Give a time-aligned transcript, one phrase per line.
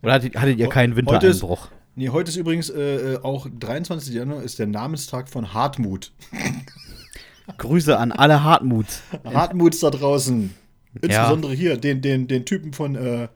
[0.02, 1.70] Oder hattet, hattet ihr keinen Wintereinbruch?
[1.96, 4.16] Nee, heute ist übrigens äh, auch 23.
[4.16, 6.12] Januar ist der Namenstag von Hartmut.
[7.58, 9.04] Grüße an alle Hartmuts.
[9.24, 10.56] Hartmuts da draußen.
[11.02, 11.58] Insbesondere ja.
[11.58, 13.28] hier, den, den, den Typen von, äh,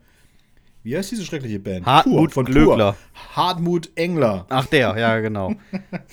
[0.82, 1.86] wie heißt diese schreckliche Band?
[1.86, 2.96] Hartmut von Glöckler.
[3.36, 4.46] Hartmut Engler.
[4.48, 5.54] Ach der, ja genau.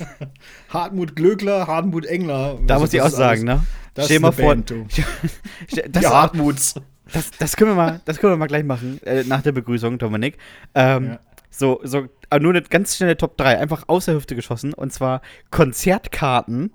[0.69, 2.59] Hartmut Glöckler, Hartmut Engler.
[2.67, 3.67] Da muss ich auch sagen, alles, ne?
[3.95, 4.49] Das Stell mal vor.
[4.49, 4.71] Band,
[5.71, 6.75] das, Die Hartmuts.
[7.11, 9.97] Das, das, können wir mal, das können wir mal gleich machen, äh, nach der Begrüßung,
[9.97, 10.37] Dominik.
[10.73, 11.19] Ähm, ja.
[11.57, 12.07] So, so
[12.39, 14.73] nur eine ganz schnelle Top 3, einfach aus der Hüfte geschossen.
[14.73, 16.73] Und zwar Konzertkarten,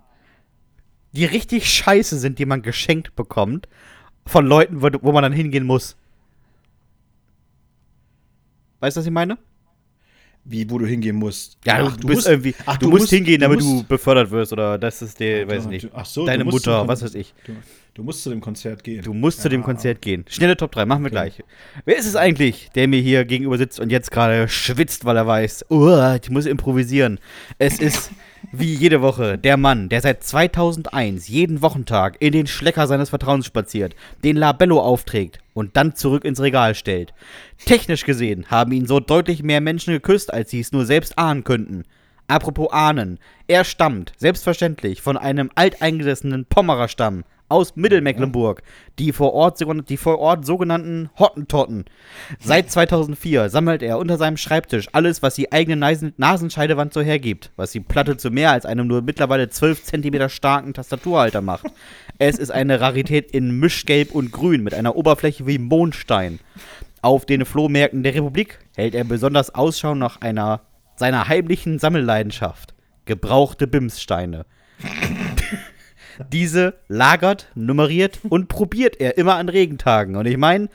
[1.12, 3.68] die richtig scheiße sind, die man geschenkt bekommt,
[4.26, 5.96] von Leuten, wo, wo man dann hingehen muss.
[8.80, 9.36] Weißt du, was ich meine?
[10.44, 11.58] Wie, wo du hingehen musst.
[11.66, 12.54] Ja, ach, du, bist musst, irgendwie.
[12.64, 15.46] Ach, du, du musst, musst, hingehen, damit du, du, befördert wirst oder das ist der,
[15.46, 15.90] weiß nicht.
[15.92, 17.34] Ach so, deine Mutter, was weiß ich.
[18.00, 19.04] Du, musst zu dem Konzert gehen.
[19.04, 19.42] Du musst ja.
[19.42, 20.24] zu dem Konzert gehen.
[20.26, 21.32] Schnelle Top 3, machen wir okay.
[21.34, 21.44] gleich.
[21.84, 25.26] Wer ist es eigentlich, der mir hier gegenüber sitzt und jetzt gerade schwitzt, weil er
[25.26, 27.18] weiß, oh, ich muss improvisieren.
[27.58, 28.10] Es ist
[28.52, 33.44] wie jede Woche der Mann, der seit 2001 jeden Wochentag in den Schlecker seines Vertrauens
[33.44, 37.12] spaziert, den Labello aufträgt und dann zurück ins Regal stellt.
[37.66, 41.44] Technisch gesehen haben ihn so deutlich mehr Menschen geküsst, als sie es nur selbst ahnen
[41.44, 41.84] könnten.
[42.30, 48.62] Apropos ahnen, er stammt, selbstverständlich, von einem alteingesessenen Pommerer Stamm, aus Mittelmecklenburg,
[49.00, 51.86] die vor Ort, die vor Ort sogenannten Hottentotten.
[52.38, 57.72] Seit 2004 sammelt er unter seinem Schreibtisch alles, was die eigene Nasenscheidewand so hergibt, was
[57.72, 61.66] die Platte zu mehr als einem nur mittlerweile 12 cm starken Tastaturhalter macht.
[62.18, 66.38] Es ist eine Rarität in Mischgelb und Grün mit einer Oberfläche wie Mondstein.
[67.02, 70.60] Auf den Flohmärkten der Republik hält er besonders Ausschau nach einer
[71.00, 72.74] seiner heimlichen Sammelleidenschaft.
[73.06, 74.44] Gebrauchte Bimssteine.
[76.30, 80.14] Diese lagert, nummeriert und probiert er immer an Regentagen.
[80.14, 80.68] Und ich meine,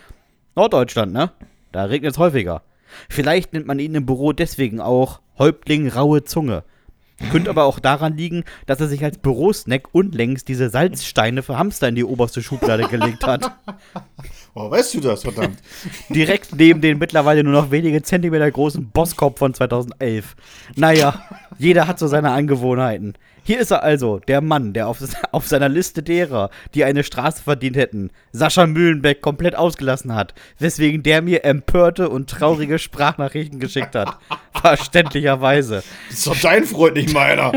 [0.56, 1.32] Norddeutschland, ne?
[1.72, 2.64] Da regnet es häufiger.
[3.08, 6.64] Vielleicht nennt man ihn im Büro deswegen auch Häuptling raue Zunge.
[7.32, 11.88] Könnte aber auch daran liegen, dass er sich als Bürosnack unlängst diese Salzsteine für Hamster
[11.88, 13.52] in die oberste Schublade gelegt hat.
[14.58, 15.60] Oh, weißt du das, verdammt?
[16.10, 20.34] Direkt neben den mittlerweile nur noch wenige Zentimeter großen Bosskopf von 2011.
[20.78, 21.22] Naja,
[21.58, 23.16] jeder hat so seine Angewohnheiten.
[23.48, 24.98] Hier ist er also, der Mann, der auf,
[25.32, 31.04] auf seiner Liste derer, die eine Straße verdient hätten, Sascha Mühlenbeck komplett ausgelassen hat, weswegen
[31.04, 34.18] der mir empörte und traurige Sprachnachrichten geschickt hat.
[34.60, 35.84] Verständlicherweise.
[36.10, 37.52] Das ist doch dein Freund, nicht meiner.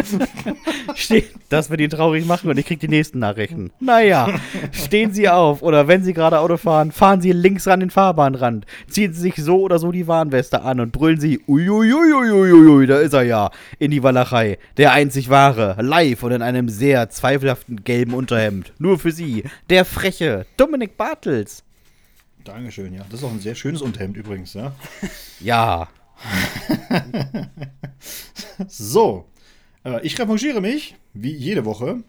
[0.95, 3.71] Steht, das wird ihn traurig machen und ich krieg die nächsten Nachrichten.
[3.81, 4.29] Naja,
[4.73, 8.67] stehen Sie auf oder wenn Sie gerade Auto fahren, fahren Sie links ran den Fahrbahnrand,
[8.91, 13.15] ziehen Sie sich so oder so die Warnweste an und brüllen Sie, uiuiuiuiui, da ist
[13.15, 18.15] er ja, in die Walachei, der einzig wahre, live und in einem sehr zweifelhaften gelben
[18.15, 18.73] Unterhemd.
[18.79, 21.65] Nur für Sie, der freche Dominik Bartels.
[22.45, 23.05] Dankeschön, ja.
[23.11, 24.75] Das ist auch ein sehr schönes Unterhemd übrigens, ja.
[25.41, 25.89] Ja.
[28.69, 29.27] so,
[29.85, 32.03] äh, ich revanchiere mich, wie jede Woche.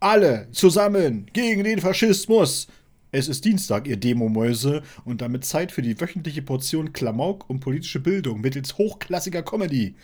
[0.00, 2.68] Alle zusammen gegen den Faschismus.
[3.12, 8.00] Es ist Dienstag, ihr Demomäuse, und damit Zeit für die wöchentliche Portion Klamauk und politische
[8.00, 9.94] Bildung mittels hochklassiger Comedy.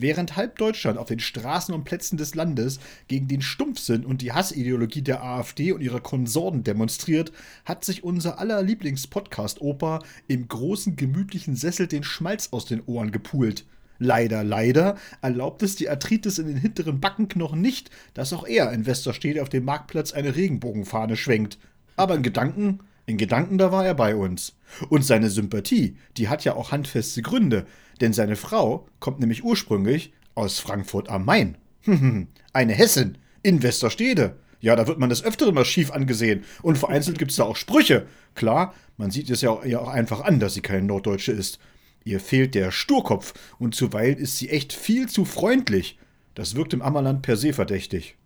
[0.00, 2.78] Während halb Deutschland auf den Straßen und Plätzen des Landes
[3.08, 7.32] gegen den Stumpfsinn und die Hassideologie der AfD und ihrer Konsorten demonstriert,
[7.64, 9.98] hat sich unser aller Lieblings-Podcast-Opa
[10.28, 13.66] im großen gemütlichen Sessel den Schmalz aus den Ohren gepult.
[13.98, 18.86] Leider, leider erlaubt es die Arthritis in den hinteren Backenknochen nicht, dass auch er in
[18.86, 21.58] Westerstede auf dem Marktplatz eine Regenbogenfahne schwenkt.
[21.96, 24.54] Aber in Gedanken, in Gedanken, da war er bei uns.
[24.90, 27.66] Und seine Sympathie, die hat ja auch handfeste Gründe,
[28.00, 31.56] denn seine Frau kommt nämlich ursprünglich aus Frankfurt am Main.
[32.52, 34.36] Eine Hessin in Westerstede.
[34.60, 36.44] Ja, da wird man das öftere mal schief angesehen.
[36.62, 38.06] Und vereinzelt gibt es da auch Sprüche.
[38.34, 41.58] Klar, man sieht es ja auch, ja auch einfach an, dass sie keine Norddeutsche ist.
[42.04, 45.98] Ihr fehlt der Sturkopf und zuweilen ist sie echt viel zu freundlich.
[46.34, 48.16] Das wirkt im Ammerland per se verdächtig.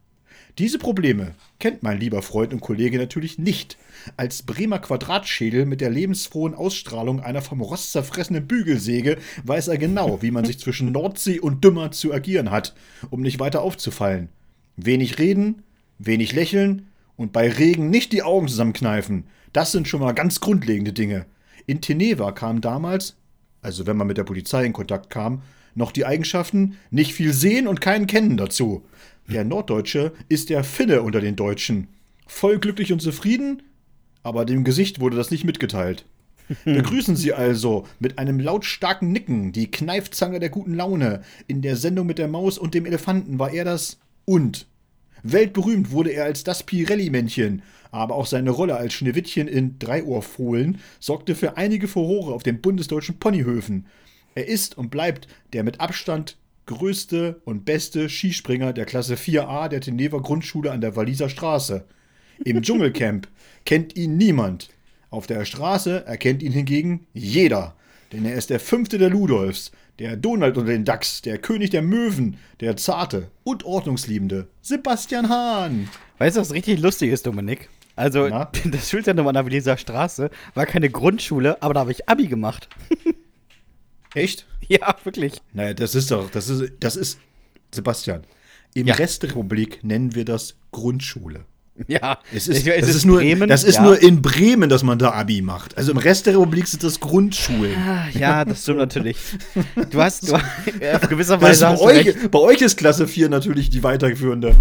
[0.59, 3.79] Diese Probleme kennt mein lieber Freund und Kollege natürlich nicht.
[4.19, 10.21] Als Bremer Quadratschädel mit der lebensfrohen Ausstrahlung einer vom Rost zerfressenen Bügelsäge weiß er genau,
[10.21, 12.75] wie man sich zwischen Nordsee und Dümmer zu agieren hat,
[13.09, 14.29] um nicht weiter aufzufallen.
[14.77, 15.63] Wenig reden,
[15.99, 19.25] wenig lächeln und bei Regen nicht die Augen zusammenkneifen.
[19.55, 21.25] Das sind schon mal ganz grundlegende Dinge.
[21.67, 23.17] In Teneva kam damals,
[23.63, 25.43] also wenn man mit der Polizei in Kontakt kam,
[25.75, 28.85] noch die Eigenschaften nicht viel sehen und keinen kennen dazu.
[29.29, 31.89] Der Norddeutsche ist der Finne unter den Deutschen.
[32.27, 33.63] Voll glücklich und zufrieden,
[34.23, 36.05] aber dem Gesicht wurde das nicht mitgeteilt.
[36.65, 41.23] Begrüßen Sie also mit einem lautstarken Nicken die Kneifzange der guten Laune.
[41.47, 44.67] In der Sendung mit der Maus und dem Elefanten war er das und.
[45.23, 51.35] Weltberühmt wurde er als das Pirelli-Männchen, aber auch seine Rolle als Schneewittchen in Dreiohrfohlen sorgte
[51.35, 53.87] für einige Furore auf den bundesdeutschen Ponyhöfen.
[54.35, 56.37] Er ist und bleibt der mit Abstand
[56.67, 61.85] größte und beste Skispringer der Klasse 4a der Teneva Grundschule an der Walliser Straße.
[62.45, 63.29] Im Dschungelcamp
[63.65, 64.71] kennt ihn niemand.
[65.11, 67.77] Auf der Straße erkennt ihn hingegen jeder.
[68.13, 71.83] Denn er ist der fünfte der Ludolfs, der Donald unter den Dachs, der König der
[71.83, 75.89] Möwen, der zarte und ordnungsliebende Sebastian Hahn.
[76.19, 77.69] Weißt du, was richtig lustig ist, Dominik?
[77.95, 78.51] Also, Na?
[78.71, 82.69] das Schulzentrum an der Williser Straße war keine Grundschule, aber da habe ich Abi gemacht.
[84.15, 84.47] Echt?
[84.69, 85.41] ja, wirklich.
[85.53, 87.19] Naja, das ist doch, das ist, das ist,
[87.75, 88.23] Sebastian,
[88.75, 88.95] im Ja.
[88.95, 91.45] Rest der Republik nennen wir das Grundschule.
[91.89, 93.83] Ja, Es ist, es das ist ist, nur, Bremen, das ist ja.
[93.83, 95.77] nur in Bremen, dass man da Abi macht.
[95.79, 97.75] Also im Rest der Republik sind das Grundschulen.
[97.77, 99.17] Ah, Ja, das stimmt natürlich.
[99.91, 100.35] Du hast, du,
[100.95, 104.55] auf gewisser Weise bei, euch, bei euch ist Klasse 4 natürlich die weiterführende.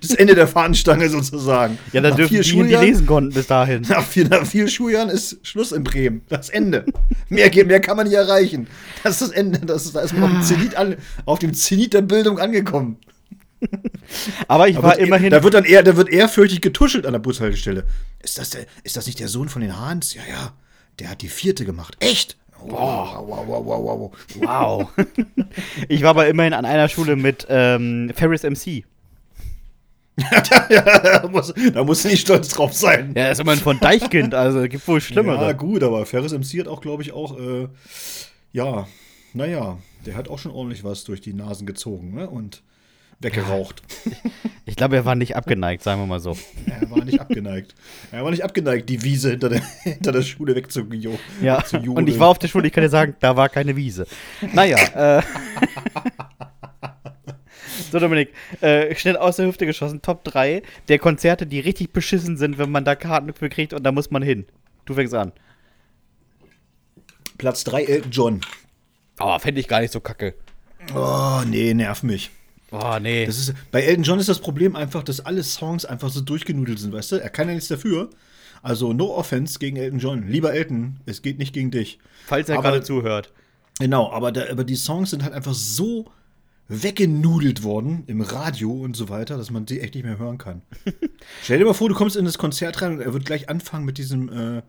[0.00, 1.78] Das Ende der Fahnenstange sozusagen.
[1.92, 3.82] Ja, dann Nach dürfen vier die, die lesen konnten bis dahin.
[3.88, 6.22] Nach vier, nach vier Schuljahren ist Schluss in Bremen.
[6.28, 6.84] Das Ende.
[7.28, 8.66] Mehr, geht- mehr kann man nicht erreichen.
[9.04, 9.60] Das ist das Ende.
[9.60, 12.96] Das ist, da ist man auf dem, Zenit an, auf dem Zenit der Bildung angekommen.
[14.48, 15.30] Aber ich Da war immerhin.
[15.30, 17.84] da wird dann eher, da wird ehrfürchtig getuschelt an der Bushaltestelle.
[18.22, 20.14] Ist das, der, ist das nicht der Sohn von den Hahns?
[20.14, 20.52] Ja, ja.
[20.98, 21.96] Der hat die vierte gemacht.
[22.00, 22.36] Echt?
[22.64, 24.12] Wow, wow, wow, wow, wow.
[24.36, 25.06] Wow.
[25.88, 28.84] ich war aber immerhin an einer Schule mit ähm, Ferris MC.
[30.50, 33.14] da, muss, da musst du nicht stolz drauf sein.
[33.16, 35.54] Ja, das ist immerhin von Deichkind, also gibt wohl Ja, Schlimmere.
[35.56, 37.68] gut, aber Ferris MC hat auch, glaube ich, auch, äh,
[38.52, 38.86] ja,
[39.32, 42.28] naja, der hat auch schon ordentlich was durch die Nasen gezogen ne?
[42.28, 42.62] und
[43.22, 43.82] weggeraucht.
[44.64, 46.36] Ich glaube, er war nicht abgeneigt, sagen wir mal so.
[46.66, 47.74] Er war nicht abgeneigt.
[48.12, 51.18] Er war nicht abgeneigt, die Wiese hinter der, hinter der Schule wegzujo.
[51.42, 53.74] Ja, zu und ich war auf der Schule, ich kann dir sagen, da war keine
[53.74, 54.06] Wiese.
[54.52, 54.78] Naja,
[55.18, 55.22] äh.
[57.90, 62.36] So, Dominik, äh, schnell aus der Hüfte geschossen, Top 3 der Konzerte, die richtig beschissen
[62.36, 64.46] sind, wenn man da Karten für kriegt und da muss man hin.
[64.84, 65.32] Du fängst an.
[67.36, 68.40] Platz 3, Elton John.
[69.18, 70.34] Oh, fände ich gar nicht so kacke.
[70.94, 72.30] Oh, nee, nerv mich.
[72.72, 73.26] Oh, nee.
[73.26, 76.78] Das ist, bei Elton John ist das Problem einfach, dass alle Songs einfach so durchgenudelt
[76.78, 77.16] sind, weißt du?
[77.16, 78.10] Er kann ja nichts dafür.
[78.62, 80.28] Also, no offense gegen Elton John.
[80.28, 81.98] Lieber Elton, es geht nicht gegen dich.
[82.26, 83.32] Falls er gerade zuhört.
[83.78, 86.06] Genau, aber, da, aber die Songs sind halt einfach so
[86.68, 90.62] weggenudelt worden im Radio und so weiter, dass man sie echt nicht mehr hören kann.
[91.42, 93.84] Stell dir mal vor, du kommst in das Konzert rein und er wird gleich anfangen
[93.84, 94.62] mit diesem, äh,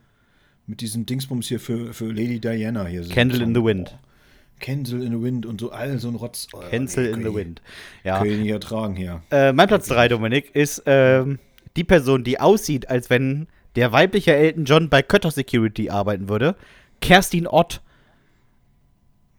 [0.67, 3.03] mit diesem Dingsbums hier für, für Lady Diana hier.
[3.03, 3.95] So Candle in the Wind.
[4.59, 6.47] Candle in the Wind und so all so ein Rotz.
[6.53, 7.61] Oh, Cancel in the Wind.
[8.03, 8.19] Ja.
[8.19, 9.21] Kann ich nicht ertragen hier.
[9.31, 11.39] Äh, mein Platz 3, Dominik, ist ähm,
[11.75, 16.55] die Person, die aussieht, als wenn der weibliche Elton John bei Kötter Security arbeiten würde.
[17.01, 17.81] Kerstin Ott.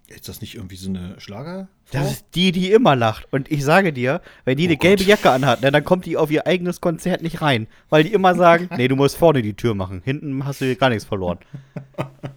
[0.08, 1.68] Ist das nicht irgendwie so eine Schlager?
[1.90, 3.26] Das ist die, die immer lacht.
[3.30, 5.08] Und ich sage dir, wenn die eine gelbe Gott.
[5.08, 7.66] Jacke anhat, ne, dann kommt die auf ihr eigenes Konzert nicht rein.
[7.88, 10.02] Weil die immer sagen, nee, du musst vorne die Tür machen.
[10.04, 11.38] Hinten hast du hier gar nichts verloren.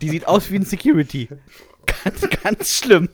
[0.01, 1.29] Die sieht aus wie ein Security.
[2.03, 3.09] Ganz, ganz schlimm.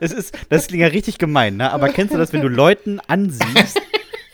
[0.00, 1.70] Das ist, das klingt ja richtig gemein, ne?
[1.72, 3.80] Aber kennst du das, wenn du Leuten ansiehst,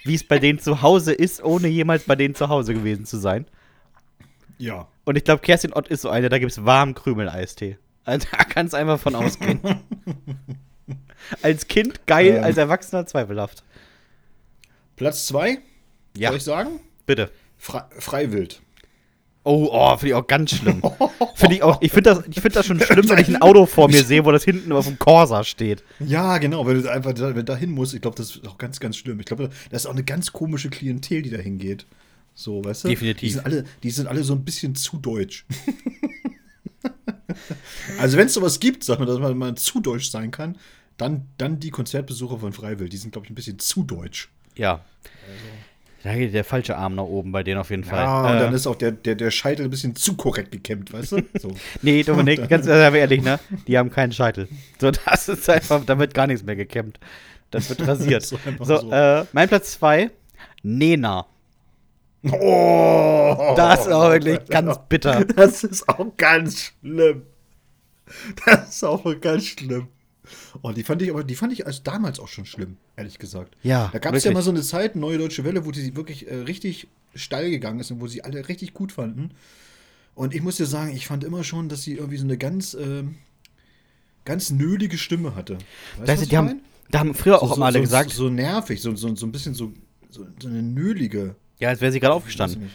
[0.05, 3.19] wie es bei denen zu Hause ist, ohne jemals bei denen zu Hause gewesen zu
[3.19, 3.47] sein?
[4.59, 4.89] Ja.
[5.05, 7.79] Und ich glaube, Kerstin Ott ist so eine, da gibt es warmen Krümel-Eistee.
[8.05, 9.61] Also, da kannst du einfach von ausgehen.
[11.43, 12.45] als Kind geil, Ähm.
[12.45, 13.63] als Erwachsener zweifelhaft.
[14.97, 15.59] Platz 2,
[16.17, 16.81] Ja, soll ich sagen?
[17.15, 17.31] Bitte.
[17.59, 18.61] Fre Freiwild.
[19.45, 20.83] Oh, oh finde ich auch ganz schlimm.
[21.35, 23.67] finde ich auch, ich finde das, ich find das schon schlimm, wenn ich ein Auto
[23.67, 25.83] vor mir sehe, wo das hinten auf dem Corsa steht.
[25.99, 28.57] Ja, genau, wenn du einfach da, wenn da hin musst, ich glaube, das ist auch
[28.57, 29.19] ganz, ganz schlimm.
[29.19, 31.87] Ich glaube, das ist auch eine ganz komische Klientel, die da hingeht.
[32.35, 32.89] So, weißt du?
[32.89, 33.21] Definitiv.
[33.21, 35.45] Die sind alle, die sind alle so ein bisschen zu deutsch.
[37.99, 40.57] also, wenn es sowas gibt, sag mal, dass man mal zu deutsch sein kann,
[40.97, 44.31] dann, dann die Konzertbesucher von Freiwild, die sind, glaube ich, ein bisschen zu deutsch.
[44.57, 44.85] Ja.
[46.05, 48.01] Da geht der falsche Arm nach oben bei denen auf jeden Fall.
[48.01, 50.93] Ja, und Äh, dann ist auch der, der, der Scheitel ein bisschen zu korrekt gekämmt,
[50.93, 51.23] weißt du?
[51.39, 51.53] So.
[51.83, 53.39] Nee, Dominik, ganz äh, ehrlich, ne?
[53.69, 54.49] Die haben keinen Scheitel.
[54.81, 56.99] So, das ist einfach, da wird gar nichts mehr gekämmt.
[57.51, 58.25] Das wird rasiert.
[58.61, 58.91] So so.
[58.93, 60.11] Äh, mein Platz 2,
[60.63, 61.27] Nena.
[62.25, 63.55] Oh!
[63.57, 65.25] Das ist auch wirklich ganz bitter.
[65.25, 67.23] Das ist auch ganz schlimm.
[68.45, 69.89] Das ist auch ganz schlimm.
[70.63, 73.57] Oh, die fand ich aber, die fand ich als damals auch schon schlimm, ehrlich gesagt.
[73.63, 76.29] Ja, Da gab es ja mal so eine Zeit, Neue Deutsche Welle, wo die wirklich
[76.31, 79.33] äh, richtig steil gegangen ist und wo sie alle richtig gut fanden.
[80.15, 82.75] Und ich muss dir sagen, ich fand immer schon, dass sie irgendwie so eine ganz,
[82.75, 83.17] ähm,
[84.25, 85.59] ganz nölige Stimme hatte.
[85.99, 86.61] Weißt du, die haben,
[86.91, 89.33] da haben früher auch immer alle so, gesagt, So, so nervig, so, so, so ein
[89.33, 89.73] bisschen so,
[90.11, 91.37] so, so eine nölige.
[91.59, 92.71] ja, als wäre sie gerade aufgestanden.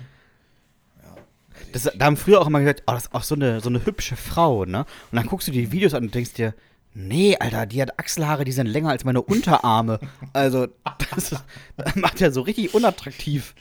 [1.73, 3.85] Das, da haben früher auch immer gesagt, oh, das ist auch so eine, so eine
[3.85, 4.85] hübsche Frau, ne?
[5.11, 6.53] Und dann guckst du die Videos an und denkst dir,
[6.93, 9.99] nee, Alter, die hat Achselhaare, die sind länger als meine Unterarme.
[10.33, 10.67] Also,
[11.11, 11.43] das, ist-
[11.77, 13.53] das macht ja so richtig unattraktiv.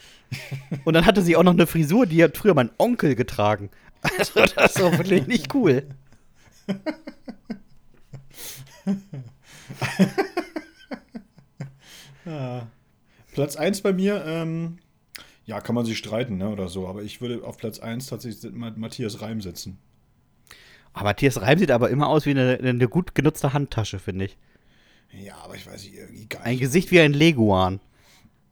[0.85, 3.71] Und dann hatte sie auch noch eine Frisur, die hat früher mein Onkel getragen.
[4.03, 5.87] Also, das ist doch wirklich nicht cool.
[13.33, 14.79] Platz 1 bei mir, ähm,
[15.45, 18.53] ja, kann man sich streiten, ne, oder so, aber ich würde auf Platz 1 tatsächlich
[18.53, 19.79] Ma- Matthias Reim setzen.
[20.99, 24.39] Ah, Matthias Reim sieht aber immer aus wie eine, eine gut genutzte Handtasche, finde ich.
[25.13, 26.41] Ja, aber ich weiß nicht, irgendwie geil.
[26.43, 27.81] Ein Gesicht wie ein Leguan.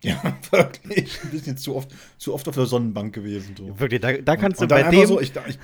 [0.02, 0.20] Ja,
[0.50, 1.18] wirklich.
[1.24, 3.54] Ein bisschen zu oft, zu oft auf der Sonnenbank gewesen.
[3.56, 3.80] So.
[3.80, 5.06] Wirklich, da, da kannst und du dann bei dem.
[5.06, 5.58] so, ich, ich,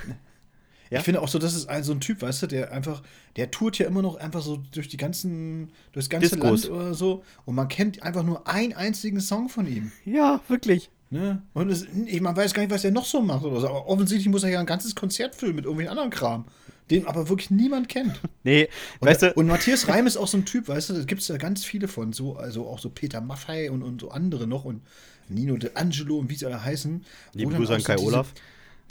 [0.89, 0.99] Ja?
[1.01, 3.03] ich finde auch so, das ist ein, so ein Typ, weißt du, der einfach,
[3.37, 6.65] der tourt ja immer noch einfach so durch die ganzen, durchs ganze Diskos.
[6.65, 9.93] Land oder so und man kennt einfach nur einen einzigen Song von ihm.
[10.07, 10.91] ja, wirklich.
[11.11, 11.43] Ne?
[11.53, 13.89] Und es, ich, man weiß gar nicht, was er noch so macht oder so, aber
[13.89, 16.47] offensichtlich muss er ja ein ganzes Konzert füllen mit irgendwelchen anderen Kram,
[16.91, 18.21] den aber wirklich niemand kennt.
[18.43, 18.69] Nee,
[19.01, 21.21] Und, weißt du, und Matthias Reim ist auch so ein Typ, weißt du, da gibt
[21.21, 24.47] es ja ganz viele von, so, also auch so Peter Maffei und, und so andere
[24.47, 24.81] noch und
[25.29, 27.05] Nino De Angelo und wie sie alle heißen.
[27.35, 28.33] Liebe Grüße an Kai diese- Olaf.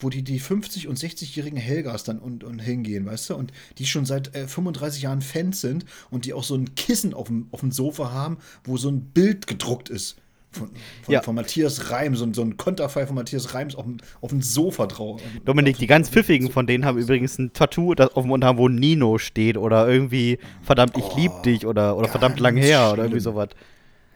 [0.01, 3.86] Wo die, die 50- und 60-jährigen Helgas dann und, und hingehen, weißt du, und die
[3.86, 7.48] schon seit äh, 35 Jahren Fans sind und die auch so ein Kissen auf dem,
[7.51, 10.15] auf dem Sofa haben, wo so ein Bild gedruckt ist.
[10.51, 10.70] Von,
[11.03, 11.22] von, Ja.
[11.22, 14.41] von Matthias Reim, so, ein- so ein Konterfei von Matthias Reims auf dem, auf dem
[14.41, 15.22] Sofa drauf.
[15.46, 18.68] Dominik, die ganz pfiffigen von denen haben übrigens ein Tattoo das auf dem Unterarm, wo
[18.68, 23.22] Nino steht oder irgendwie verdammt, ich lieb dich oder, oder verdammt lang her oder irgendwie
[23.22, 23.34] schlimm.
[23.36, 23.50] sowas.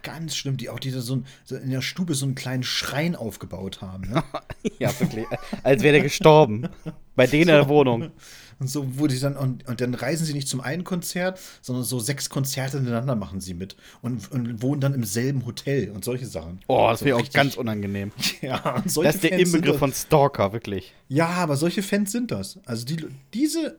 [0.02, 3.16] Ganz schlimm, die auch diese so, ein, so in der Stube so einen kleinen Schrein
[3.16, 4.10] aufgebaut haben.
[4.10, 4.24] Ne?
[4.80, 5.26] Ja, wirklich.
[5.62, 6.68] Als wäre der gestorben.
[7.16, 8.10] Bei denen in der Wohnung.
[8.60, 11.84] Und so, wo die dann, und, und dann reisen sie nicht zum einen Konzert, sondern
[11.84, 16.06] so sechs Konzerte hintereinander machen sie mit und, und wohnen dann im selben Hotel und
[16.06, 16.60] solche Sachen.
[16.68, 18.12] Oh, das wäre auch ganz unangenehm.
[18.42, 20.94] Ja, und solche Das ist der Fans Inbegriff von Stalker, wirklich.
[21.08, 22.60] Ja, aber solche Fans sind das.
[22.66, 23.78] Also die, diese,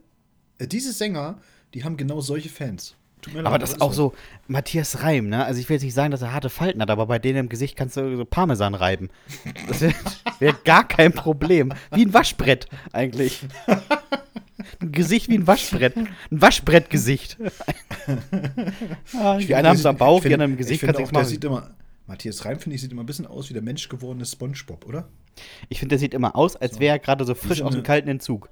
[0.58, 1.38] äh, diese Sänger,
[1.74, 2.94] die haben genau solche Fans.
[3.24, 4.12] Tut mir leid, Aber das ist auch so,
[4.48, 5.44] Matthias Reim, ne?
[5.46, 7.48] Also ich will jetzt nicht sagen, dass er harte Falten hat, aber bei denen im
[7.48, 9.08] Gesicht kannst du so Parmesan reiben.
[9.66, 9.94] Das wäre
[10.40, 11.72] wär gar kein Problem.
[11.92, 13.40] Wie ein Waschbrett eigentlich.
[14.80, 15.96] Ein Gesicht wie ein Waschbrett.
[15.96, 17.38] Ein Waschbrettgesicht.
[19.18, 20.82] Ah, die einen haben es am Bauch, die anderen im Gesicht.
[20.82, 21.70] Ich auch, der sieht immer,
[22.06, 25.08] Matthias Reim, finde ich, sieht immer ein bisschen aus wie der menschgewordene Spongebob, oder?
[25.68, 27.82] Ich finde, der sieht immer aus, als wäre er gerade so frisch so aus dem
[27.82, 28.50] kalten Entzug.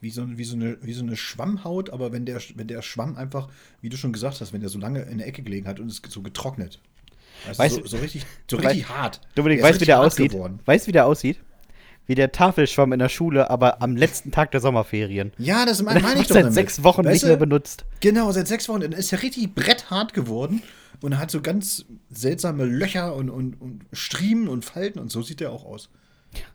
[0.00, 3.16] Wie so, wie, so eine, wie so eine Schwammhaut, aber wenn der, wenn der Schwamm
[3.16, 3.48] einfach,
[3.80, 5.88] wie du schon gesagt hast, wenn der so lange in der Ecke gelegen hat und
[5.88, 6.80] ist so getrocknet.
[7.46, 9.20] Weißt, Weißt du, so, so richtig, so richtig hart.
[9.34, 10.32] Dominik, weißt du, wie der aussieht?
[10.32, 10.60] geworden.
[10.64, 11.38] Weißt du, wie der aussieht?
[12.06, 15.32] Wie der Tafelschwamm in der Schule, aber am letzten Tag der Sommerferien.
[15.38, 16.54] Ja, das meine ich doch seit damit.
[16.54, 17.84] sechs Wochen Weißt nicht mehr benutzt.
[18.00, 18.82] Genau, seit sechs Wochen.
[18.82, 20.62] Ist er richtig bretthart geworden
[21.00, 25.40] und hat so ganz seltsame Löcher und, und, und Striemen und Falten und so sieht
[25.40, 25.90] er auch aus.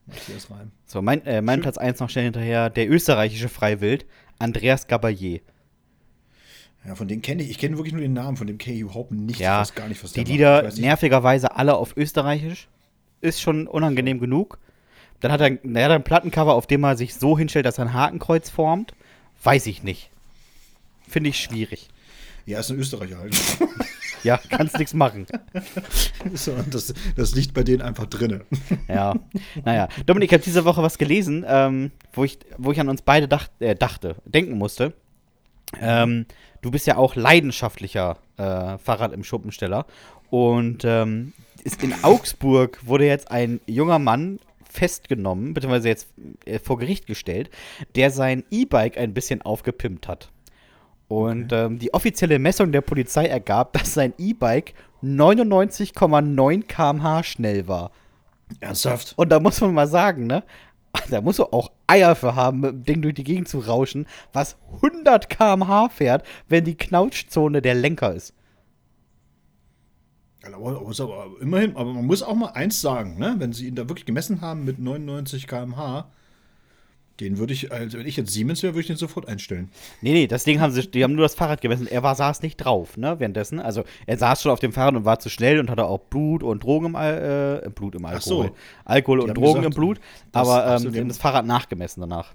[0.05, 0.71] Matthias Reim.
[0.85, 1.61] So, mein, äh, mein.
[1.61, 4.05] Platz 1 noch schnell hinterher, der österreichische Freiwild,
[4.39, 5.41] Andreas Gabayé.
[6.85, 8.81] Ja, von dem kenne ich, ich kenne wirklich nur den Namen, von dem kenne ich
[8.81, 9.39] überhaupt nichts.
[9.39, 12.69] Ja, ich weiß gar nicht, was die der Lieder nervigerweise alle auf österreichisch.
[13.19, 14.59] Ist schon unangenehm genug.
[15.19, 17.85] Dann hat er, er hat ein Plattencover, auf dem er sich so hinstellt, dass er
[17.85, 18.93] ein Hakenkreuz formt.
[19.43, 20.09] Weiß ich nicht.
[21.07, 21.89] Finde ich schwierig.
[22.45, 23.35] Ja, ist ein Österreicher halt.
[24.23, 25.25] Ja, kannst nichts machen.
[26.33, 28.41] so, das, das liegt bei denen einfach drinne.
[28.87, 29.15] Ja,
[29.63, 29.87] naja.
[30.05, 33.27] Dominik, ich habe diese Woche was gelesen, ähm, wo, ich, wo ich an uns beide
[33.27, 34.93] dacht, äh, dachte, denken musste.
[35.79, 36.25] Ähm,
[36.61, 39.85] du bist ja auch leidenschaftlicher äh, Fahrrad im Schuppensteller.
[40.29, 41.33] Und ähm,
[41.63, 44.39] ist in Augsburg wurde jetzt ein junger Mann
[44.77, 46.07] festgenommen, beziehungsweise jetzt
[46.45, 47.49] äh, vor Gericht gestellt,
[47.95, 50.29] der sein E-Bike ein bisschen aufgepimpt hat.
[51.07, 57.91] Und ähm, die offizielle Messung der Polizei ergab, dass sein E-Bike 99,9 km/h schnell war.
[58.59, 59.13] Ernsthaft?
[59.15, 60.43] Und da muss man mal sagen, ne?
[61.09, 64.07] Da musst du auch Eier für haben, mit dem Ding durch die Gegend zu rauschen,
[64.33, 68.33] was 100 km/h fährt, wenn die Knautschzone der Lenker ist.
[70.53, 70.81] Aber,
[71.41, 73.35] immerhin, aber man muss auch mal eins sagen, ne?
[73.39, 76.07] wenn sie ihn da wirklich gemessen haben mit 99 km/h,
[77.19, 79.69] den würde ich, also wenn ich jetzt Siemens wäre, würde ich den sofort einstellen.
[80.01, 81.87] Nee, nee, das Ding haben sie, die haben nur das Fahrrad gemessen.
[81.87, 83.59] Er war, saß nicht drauf, ne, währenddessen.
[83.59, 86.43] Also, er saß schon auf dem Fahrrad und war zu schnell und hatte auch Blut
[86.43, 88.47] und Drogen im, Al äh, Blut im Ach Alkohol.
[88.49, 88.55] so.
[88.85, 89.99] Alkohol und Drogen gesagt, im Blut.
[90.31, 92.33] das- aber ach ähm, sie haben das Fahrrad nachgemessen danach.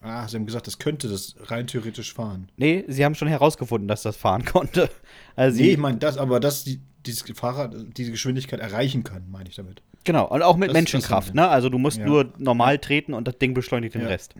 [0.00, 2.48] Ah, sie haben gesagt, das könnte das rein theoretisch fahren.
[2.56, 4.88] Nee, sie haben schon herausgefunden, dass das fahren konnte.
[5.36, 9.48] Also Nee, ich meine, das, aber dass die, dieses Fahrrad diese Geschwindigkeit erreichen kann, meine
[9.48, 9.82] ich damit.
[10.04, 11.48] genau, und auch mit Das- Menschenkraft, das- ne?
[11.48, 12.06] Also du musst Ja.
[12.06, 14.08] nur normal treten und das Ding beschleunigt den Ja.
[14.08, 14.34] Rest.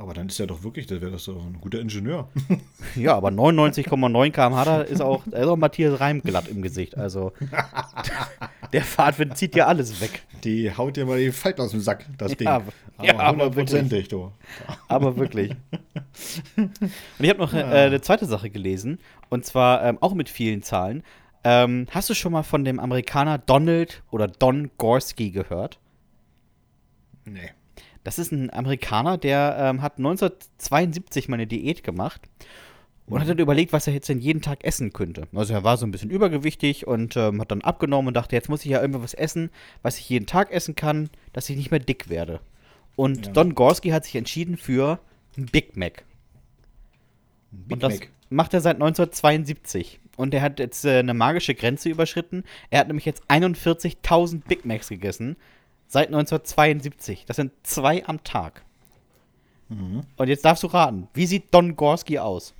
[0.00, 2.28] Aber dann ist er doch wirklich, das wäre das doch ein guter Ingenieur.
[2.94, 6.96] Ja, aber 99,9 km/h ist auch, da ist auch Matthias Reim glatt im Gesicht.
[6.96, 7.32] Also
[8.72, 10.22] der Fahrtwind zieht ja alles weg.
[10.44, 12.46] Die haut dir mal die Falten aus dem Sack, das Ding.
[12.46, 12.72] Ja, aber
[13.02, 14.32] ja, aber hundertprozentig, du.
[14.88, 15.50] Aber wirklich.
[16.56, 16.70] Und
[17.18, 18.98] ich habe noch äh, eine zweite Sache gelesen.
[19.28, 21.02] Und zwar ähm, auch mit vielen Zahlen.
[21.44, 25.78] Ähm, hast du schon mal von dem Amerikaner Donald oder Don Gorski gehört?
[27.24, 27.50] Nee.
[28.04, 32.22] Das ist ein Amerikaner, der ähm, hat 1972 mal eine Diät gemacht
[33.08, 35.28] und hat dann überlegt, was er jetzt denn jeden Tag essen könnte.
[35.34, 38.48] Also er war so ein bisschen übergewichtig und ähm, hat dann abgenommen und dachte, jetzt
[38.48, 39.50] muss ich ja irgendwas essen,
[39.82, 42.40] was ich jeden Tag essen kann, dass ich nicht mehr dick werde.
[42.96, 43.32] Und Ja.
[43.32, 44.98] Don Gorski hat sich entschieden für
[45.36, 46.04] ein Big Mac.
[47.50, 48.10] Big und das Mac.
[48.30, 50.00] macht er seit 1972.
[50.16, 52.42] Und er hat jetzt äh, eine magische Grenze überschritten.
[52.70, 55.36] Er hat nämlich jetzt 41.000 Big Macs gegessen.
[55.86, 57.24] Seit 1972.
[57.26, 58.64] Das sind zwei am Tag.
[59.68, 60.02] Mhm.
[60.16, 62.54] Und jetzt darfst du raten, wie sieht Don Gorski aus?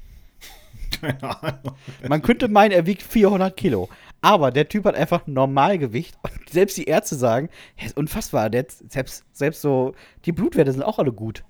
[1.00, 1.76] Keine Ahnung.
[2.08, 3.88] Man könnte meinen, er wiegt 400 Kilo.
[4.20, 6.16] Aber der Typ hat einfach Normalgewicht.
[6.22, 8.50] Und selbst die Ärzte sagen, er ist unfassbar.
[8.50, 9.94] Der, selbst, selbst so,
[10.24, 11.44] die Blutwerte sind auch alle gut.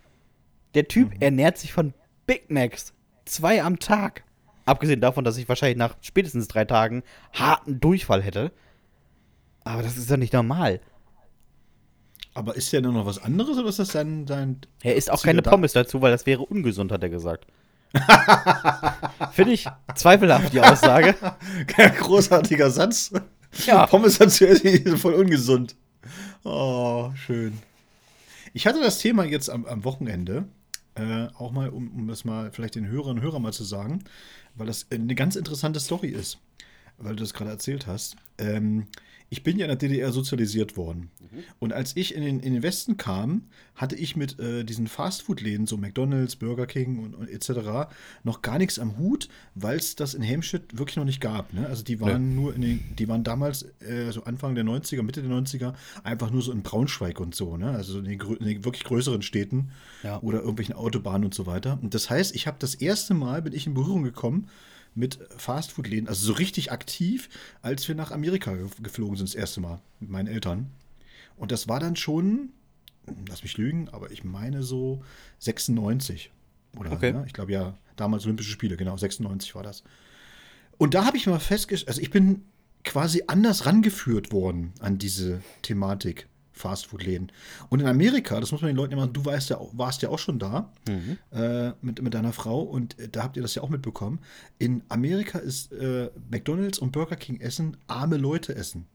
[0.75, 1.94] Der Typ ernährt sich von
[2.26, 2.92] Big Macs.
[3.25, 4.25] Zwei am Tag.
[4.66, 8.52] Abgesehen davon, dass ich wahrscheinlich nach spätestens drei Tagen harten Durchfall hätte.
[9.64, 10.80] Aber das ist ja nicht normal.
[12.34, 14.26] Aber ist der nur noch was anderes oder ist das sein.
[14.26, 17.46] sein Er isst auch keine Pommes dazu, weil das wäre ungesund, hat er gesagt.
[19.33, 21.14] Finde ich zweifelhaft, die Aussage.
[21.99, 23.12] großartiger Satz.
[23.66, 23.87] Ja.
[23.87, 25.75] Pommes dazu essen voll ungesund.
[26.45, 27.59] Oh, schön.
[28.52, 30.45] Ich hatte das Thema jetzt am, am Wochenende,
[30.95, 34.04] äh, auch mal, um, um das mal vielleicht den Hörerinnen und Hörern mal zu sagen,
[34.54, 36.38] weil das eine ganz interessante Story ist,
[36.99, 38.16] weil du das gerade erzählt hast.
[38.38, 38.87] Ähm,
[39.30, 41.11] ich bin ja in der DDR sozialisiert worden.
[41.58, 43.42] Und als ich in den, in den Westen kam,
[43.75, 47.90] hatte ich mit äh, diesen Fastfood-Läden, so McDonalds, Burger King und, und etc.,
[48.25, 51.52] noch gar nichts am Hut, weil es das in Helmstedt wirklich noch nicht gab.
[51.52, 51.66] Ne?
[51.66, 55.22] Also die waren nur in den, die waren damals, äh, so Anfang der 90er, Mitte
[55.22, 57.70] der 90er, einfach nur so in Braunschweig und so, ne?
[57.70, 59.70] Also in den, in den wirklich größeren Städten
[60.02, 60.20] Ja.
[60.22, 61.79] oder irgendwelchen Autobahnen und so weiter.
[61.83, 64.48] Und das heißt, ich habe das erste Mal, bin ich in Berührung gekommen
[64.98, 67.28] mit Fastfood-Läden, also so richtig aktiv,
[67.62, 70.70] als wir nach Amerika ge- geflogen sind, das erste Mal mit meinen Eltern.
[71.37, 72.50] Und das war dann schon,
[73.28, 75.02] lass mich lügen, aber ich meine so
[75.38, 76.30] 96.
[76.76, 77.12] Oder, Okay.
[77.12, 77.24] ne?
[77.26, 79.82] ich glaube ja, damals Olympische Spiele, genau, 96 war das.
[80.76, 82.42] Und da habe ich mal festgestellt, also ich bin
[82.84, 86.28] quasi anders rangeführt worden an diese Thematik
[86.59, 87.33] Fastfood-Läden.
[87.71, 90.18] Und in Amerika, das muss man den Leuten immer, du weißt ja, warst ja auch
[90.18, 90.71] schon da
[91.33, 94.18] äh, mit, mit deiner Frau und äh, da habt ihr das ja auch mitbekommen.
[94.59, 98.87] In Amerika ist äh, McDonalds und Burger King Essen arme Leute essen.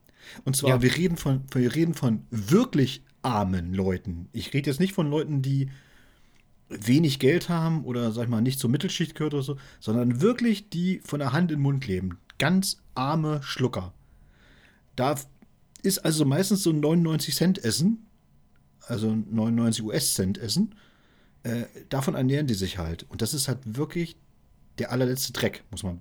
[0.44, 0.82] Und zwar, Ja.
[0.82, 4.28] wir, reden von, wir reden von wirklich armen Leuten.
[4.32, 5.70] Ich rede jetzt nicht von Leuten, die
[6.68, 10.70] wenig Geld haben oder sag ich mal nicht zur Mittelschicht gehört oder so, sondern wirklich
[10.70, 12.18] die von der Hand in den Mund leben.
[12.38, 13.92] Ganz arme Schlucker.
[14.96, 15.16] Da
[15.84, 18.06] ist also meistens so ein 99 Cent Essen,
[18.86, 20.74] also 99 US-Cent Essen.
[21.42, 23.04] Äh, davon ernähren die sich halt.
[23.10, 24.16] Und das ist halt wirklich
[24.78, 25.98] der allerletzte Dreck, muss man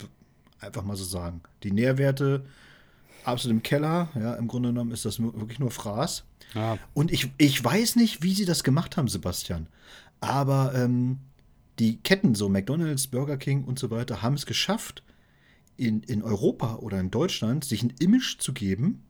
[0.60, 1.42] einfach mal so sagen.
[1.64, 2.46] Die Nährwerte
[3.26, 4.10] absolut im Keller.
[4.16, 6.24] Ja, im Grunde genommen ist das wirklich nur Fraß.
[6.54, 6.78] Ja.
[6.94, 9.68] Und ich, ich weiß nicht, wie sie das gemacht haben, Sebastian.
[10.22, 11.20] Aber ähm,
[11.80, 15.04] die Ketten, so McDonalds, Burger King und so weiter, haben es geschafft,
[15.76, 19.04] in, in Europa oder in Deutschland sich ein Image zu geben,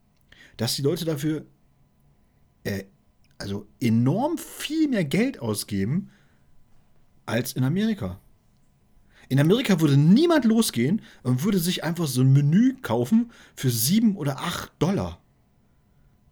[0.57, 1.45] dass die Leute dafür
[2.63, 2.83] äh,
[3.37, 6.09] also enorm viel mehr Geld ausgeben
[7.25, 8.19] als in Amerika.
[9.29, 14.15] In Amerika würde niemand losgehen und würde sich einfach so ein Menü kaufen für sieben
[14.15, 15.19] oder acht Dollar.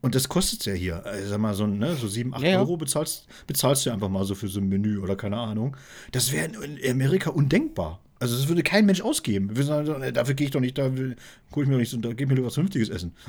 [0.01, 1.05] Und das kostet ja hier.
[1.05, 2.59] Also sag mal, so, ne, so 7, 8 Ja, ja.
[2.59, 5.77] Euro bezahlst, bezahlst du einfach mal so für so ein Menü oder keine Ahnung.
[6.11, 7.99] Das wäre in Amerika undenkbar.
[8.21, 9.49] Also das würde kein Mensch ausgeben.
[9.63, 11.15] Sagen, dafür gehe ich doch nicht, da will-
[11.55, 13.13] hol ich mir doch nicht da gib mir doch was Vernünftiges essen.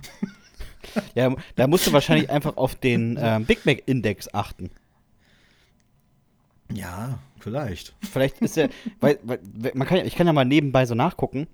[1.14, 4.68] Ja, da musst du wahrscheinlich einfach auf den ähm, Big Mac Index achten.
[6.72, 7.94] Ja, vielleicht.
[8.00, 8.68] Vielleicht ist der,
[9.00, 9.38] weil, weil
[9.74, 11.46] man kann ich kann ja mal nebenbei so nachgucken,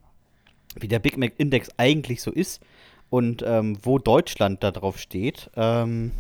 [0.81, 2.63] wie der Big Mac Index eigentlich so ist
[3.11, 5.51] und ähm, wo Deutschland da drauf steht.
[5.57, 6.13] Ähm,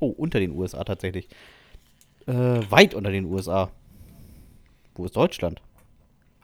[0.00, 1.28] oh, unter den USA tatsächlich.
[2.26, 3.70] Äh, weit unter den USA.
[4.94, 5.60] Wo ist Deutschland?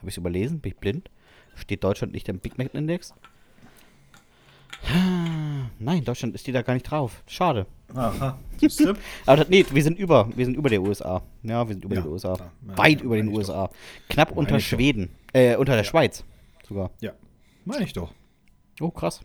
[0.05, 0.61] Habe ich es überlesen?
[0.61, 1.09] Bin ich blind?
[1.55, 3.15] Steht Deutschland nicht im Big Mac Index?
[5.79, 7.23] Nein, Deutschland ist die da gar nicht drauf.
[7.27, 7.65] Schade.
[7.95, 8.39] Aha.
[9.25, 11.23] Aber das, nee, wir sind über, wir sind über der USA.
[11.43, 12.37] Ja, wir sind über Ja, den USA.
[12.37, 13.71] Ja, Weit ja, über den USA.
[14.11, 14.69] Knapp unter Meine doch.
[14.69, 15.09] Schweden.
[15.33, 15.85] Äh, unter der.
[15.85, 16.23] Schweiz
[16.69, 16.91] sogar.
[17.01, 17.15] ja,
[17.65, 18.13] meine ich doch.
[18.83, 19.23] Oh, krass.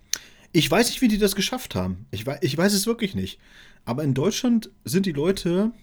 [0.54, 2.06] Ich weiß nicht, wie die das geschafft haben.
[2.12, 3.38] Ich weiß, ich weiß es wirklich nicht.
[3.84, 5.74] Aber in Deutschland sind die Leute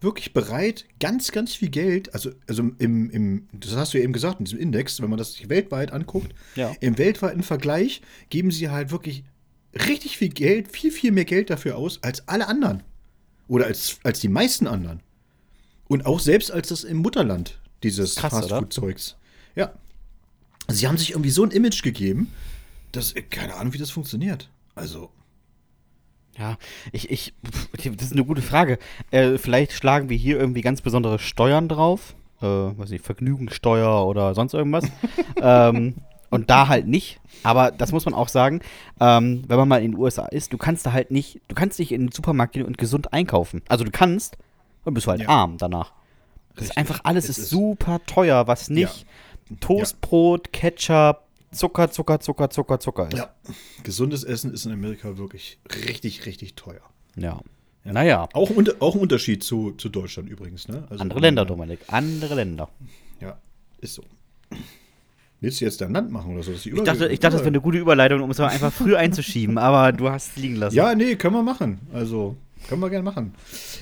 [0.00, 4.12] wirklich bereit, ganz, ganz viel Geld, also, also im, im, das hast du ja eben
[4.12, 6.72] gesagt, in diesem Index, wenn man das sich weltweit anguckt, Ja.
[6.80, 9.24] im weltweiten Vergleich geben sie halt wirklich
[9.74, 12.82] richtig viel Geld, viel, viel mehr Geld dafür aus als alle anderen.
[13.48, 15.00] Oder als, als die meisten anderen.
[15.88, 18.14] Und auch selbst als das im Mutterland, dieses?
[18.14, 19.16] Fastfood-Zeugs.
[19.56, 19.72] Ja.
[20.68, 22.32] Sie haben sich irgendwie so ein Image gegeben,
[22.92, 24.48] dass, keine Ahnung, wie das funktioniert.
[24.76, 25.10] Also,
[26.40, 26.56] Ja,
[26.90, 27.34] ich, ich,
[27.76, 28.78] das ist eine gute Frage.
[29.10, 32.14] Äh, vielleicht schlagen wir hier irgendwie ganz besondere Steuern drauf.
[32.40, 34.84] Äh, weiß nicht, Vergnügungssteuer oder sonst irgendwas.
[35.42, 35.96] ähm,
[36.30, 37.20] und da halt nicht.
[37.42, 38.60] Aber das muss man auch sagen,
[39.00, 41.78] ähm, wenn man mal in den USA ist, du kannst da halt nicht, du kannst
[41.78, 43.60] nicht in den Supermarkt gehen und gesund einkaufen.
[43.68, 44.38] Also du kannst,
[44.84, 45.28] und bist du halt Ja.
[45.28, 45.92] arm danach.
[46.54, 46.76] Das ist Richtig.
[46.78, 49.04] einfach, alles Es ist, ist- super teuer, was nicht
[49.60, 53.18] Toastbrot, Ketchup, Zucker, Zucker, Zucker, Zucker, Zucker ist.
[53.18, 53.30] ja,
[53.82, 56.82] gesundes Essen ist in Amerika wirklich richtig, richtig teuer.
[57.16, 57.40] ja.
[57.82, 60.86] Naja, Auch, auch ein Unterschied zu, zu Deutschland übrigens, ne?
[60.90, 62.68] Also, andere Länder, Dominik, andere Länder.
[63.22, 63.38] Ja,
[63.80, 64.04] ist so.
[65.40, 66.52] Willst du jetzt dein Land machen oder so?
[66.52, 69.56] Ich dachte, ich dachte, das wäre eine gute Überleitung, um es mal einfach früh einzuschieben,
[69.56, 70.76] aber du hast es liegen lassen.
[70.76, 71.80] Ja, nee, können wir machen.
[71.94, 72.36] Also,
[72.68, 73.34] können wir gerne machen.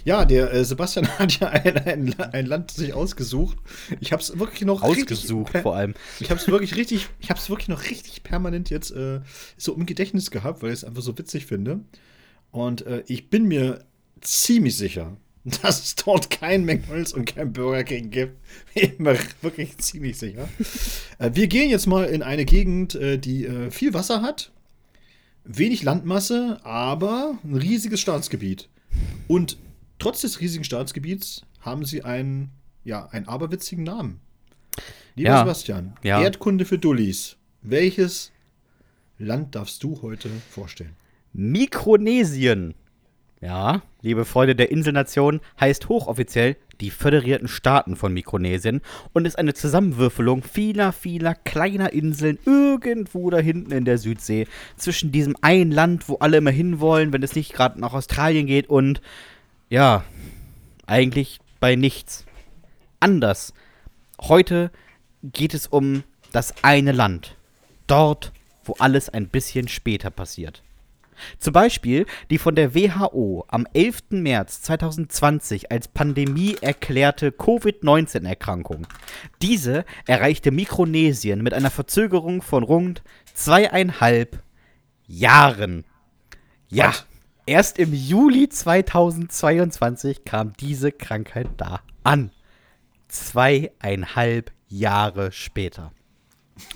[0.04, 3.58] Ja, der äh, Sebastian hat ja ein, ein, ein Land sich ausgesucht.
[4.00, 5.94] Ich habe es wirklich noch Ausgesucht richtig, vor allem.
[6.20, 9.20] Ich habe es wirklich richtig, ich habe es wirklich noch richtig permanent jetzt äh,
[9.56, 11.80] so im Gedächtnis gehabt, weil ich es einfach so witzig finde.
[12.50, 13.84] Und äh, ich bin mir
[14.20, 15.16] ziemlich sicher,
[15.62, 18.36] dass es dort kein McDonald's und kein Burger King gibt.
[18.74, 20.48] Bin mir wirklich ziemlich sicher.
[21.18, 24.52] äh, wir gehen jetzt mal in eine Gegend, äh, die äh, viel Wasser hat,
[25.48, 28.68] wenig Landmasse, aber ein riesiges Staatsgebiet.
[29.26, 29.58] Und
[29.98, 32.50] trotz des riesigen Staatsgebiets haben sie einen,
[32.84, 34.20] ja, einen aberwitzigen Namen.
[35.16, 35.38] Lieber Ja.
[35.40, 36.22] Sebastian, Ja.
[36.22, 37.36] Erdkunde für Dullis.
[37.62, 38.30] Welches
[39.18, 40.94] Land darfst du heute vorstellen?
[41.32, 42.74] Mikronesien.
[43.40, 48.80] Ja, liebe Freunde der Inselnation, heißt hochoffiziell die Föderierten Staaten von Mikronesien
[49.12, 54.46] und ist eine Zusammenwürfelung vieler, vieler kleiner Inseln irgendwo da hinten in der Südsee.
[54.76, 58.68] Zwischen diesem einen Land, wo alle immer hinwollen, wenn es nicht gerade nach Australien geht
[58.68, 59.00] und
[59.68, 60.04] ja,
[60.86, 62.24] eigentlich bei nichts.
[63.00, 63.52] Anders.
[64.20, 64.70] Heute
[65.22, 67.36] geht es um das eine Land.
[67.86, 68.32] Dort,
[68.64, 70.62] wo alles ein bisschen später passiert.
[71.38, 74.04] Zum Beispiel die von der WHO am 11.
[74.10, 78.86] März 2020 als Pandemie erklärte Covid-19-Erkrankung.
[79.42, 83.02] Diese erreichte Mikronesien mit einer Verzögerung von rund
[83.34, 84.42] zweieinhalb
[85.06, 85.84] Jahren.
[86.68, 87.06] Ja, Was?
[87.46, 92.30] erst im Juli 2022 kam diese Krankheit da an.
[93.08, 95.92] Zweieinhalb Jahre später.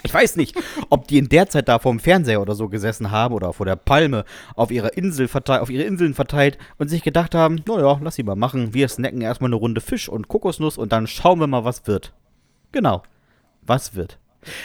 [0.02, 0.56] Ich weiß nicht,
[0.90, 3.76] ob die in der Zeit da vorm Fernseher oder so gesessen haben oder vor der
[3.76, 8.22] Palme auf ihrer Insel auf ihre Inseln verteilt und sich gedacht haben, naja, lass sie
[8.22, 8.74] mal machen.
[8.74, 12.12] Wir snacken erstmal eine Runde Fisch und Kokosnuss und dann schauen wir mal, was wird.
[12.72, 13.02] Genau.
[13.62, 14.18] Was wird?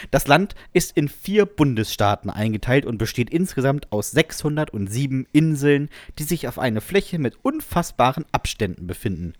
[0.10, 6.48] Das Land ist in vier Bundesstaaten eingeteilt und besteht insgesamt aus 607 Inseln, die sich
[6.48, 9.34] auf einer Fläche mit unfassbaren Abständen befinden.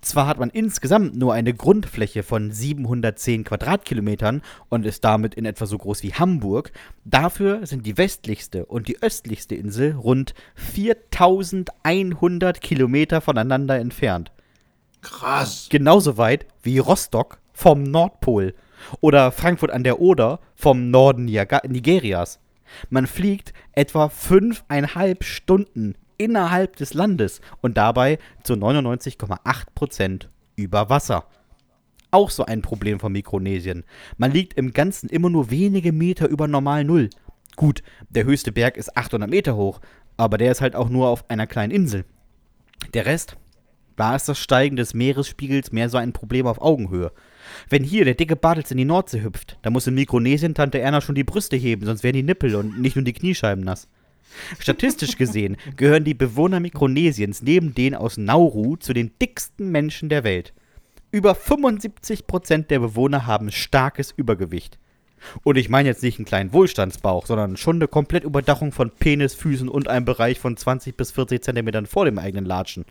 [0.00, 5.66] Zwar hat man insgesamt nur eine Grundfläche von 710 Quadratkilometern und ist damit in etwa
[5.66, 6.72] so groß wie Hamburg,
[7.04, 14.32] dafür sind die westlichste und die östlichste Insel rund 4100 Kilometer voneinander entfernt.
[15.02, 15.68] Krass.
[15.70, 18.54] Genauso weit wie Rostock vom Nordpol
[19.00, 22.38] oder Frankfurt an der Oder vom Norden Nigerias.
[22.88, 29.38] Man fliegt etwa fünfeinhalb Stunden innerhalb des Landes und dabei zu 99,8
[29.74, 31.24] Prozent über Wasser.
[32.10, 33.84] Auch so ein Problem von Mikronesien.
[34.18, 37.08] Man liegt im Ganzen immer nur wenige Meter über normal Null.
[37.56, 39.80] Gut, der höchste Berg ist 800 Meter hoch,
[40.18, 42.04] aber der ist halt auch nur auf einer kleinen Insel.
[42.92, 43.36] Der Rest,
[43.96, 47.12] da ist das Steigen des Meeresspiegels mehr so ein Problem auf Augenhöhe.
[47.70, 51.00] Wenn hier der dicke Bartels in die Nordsee hüpft, dann muss in Mikronesien Tante Erna
[51.00, 53.88] schon die Brüste heben, sonst werden die Nippel und nicht nur die Kniescheiben nass.
[54.58, 60.24] Statistisch gesehen gehören die Bewohner Mikronesiens neben denen aus Nauru zu den dicksten Menschen der
[60.24, 60.52] Welt.
[61.12, 64.78] Über 75% der Bewohner haben starkes Übergewicht.
[65.42, 69.34] Und ich meine jetzt nicht einen kleinen Wohlstandsbauch, sondern schon eine komplette Überdachung von Penis,
[69.34, 72.84] Füßen und einem Bereich von 20 bis 40 Zentimetern vor dem eigenen Latschen.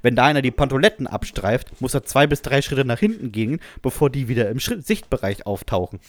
[0.00, 3.60] Wenn da einer die Pantoletten abstreift, muss er zwei bis drei Schritte nach hinten gehen,
[3.82, 6.00] bevor die wieder im Sichtbereich auftauchen.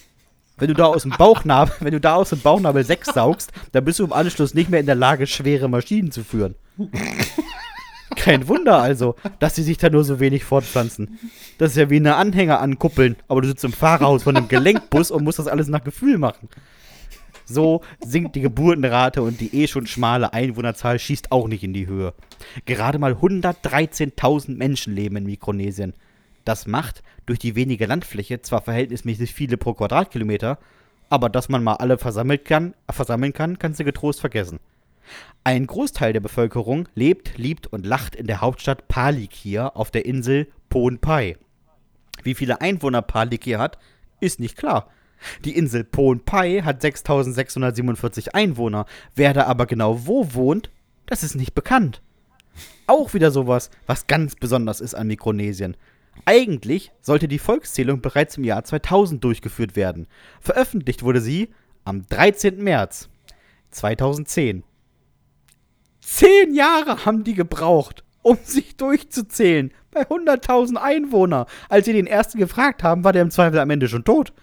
[0.60, 3.86] Wenn du da aus dem Bauchnabel, wenn du da aus dem Bauchnabel Sex saugst, dann
[3.86, 6.56] bist du im Anschluss nicht mehr in der Lage, schwere Maschinen zu führen.
[8.15, 11.19] Kein Wunder also, dass sie sich da nur so wenig fortpflanzen.
[11.58, 15.12] Das ist ja wie eine Anhänger ankuppeln, aber du sitzt im Fahrerhaus von einem Gelenkbus
[15.12, 16.50] und musst das alles nach Gefühl machen.
[17.45, 21.88] So sinkt die Geburtenrate und die eh schon schmale Einwohnerzahl schießt auch nicht in die
[21.88, 22.13] Höhe.
[22.65, 25.93] Gerade mal 113.000 Menschen leben in Mikronesien.
[26.45, 30.58] Das macht durch die wenige Landfläche zwar verhältnismäßig viele pro Quadratkilometer,
[31.10, 34.60] aber dass man mal alle versammelt kann, versammeln kann, kannst du getrost vergessen.
[35.43, 40.47] Ein Großteil der Bevölkerung lebt, liebt und lacht in der Hauptstadt Palikir auf der Insel
[40.69, 41.38] Pohnpei.
[42.23, 43.80] Wie viele Einwohner Palikir hat,
[44.19, 44.89] ist nicht klar.
[45.45, 48.86] Die Insel Pohnpei hat 6647 Einwohner.
[49.15, 50.69] Wer da aber genau wo wohnt,
[51.06, 52.02] das ist nicht bekannt.
[52.88, 55.75] Auch wieder sowas, was ganz besonders ist an Mikronesien.
[56.26, 60.08] Eigentlich sollte die Volkszählung bereits im Jahr 2000 durchgeführt werden.
[60.42, 61.50] Veröffentlicht wurde sie
[61.86, 62.64] am 13.
[62.64, 63.10] März
[63.72, 64.64] 2010.
[66.02, 69.72] Zehn Jahre haben die gebraucht, um sich durchzuzählen.
[69.92, 71.48] Bei 100.000 Einwohnern.
[71.68, 74.34] Als sie den ersten gefragt haben, war der im Zweifel am Ende schon tot.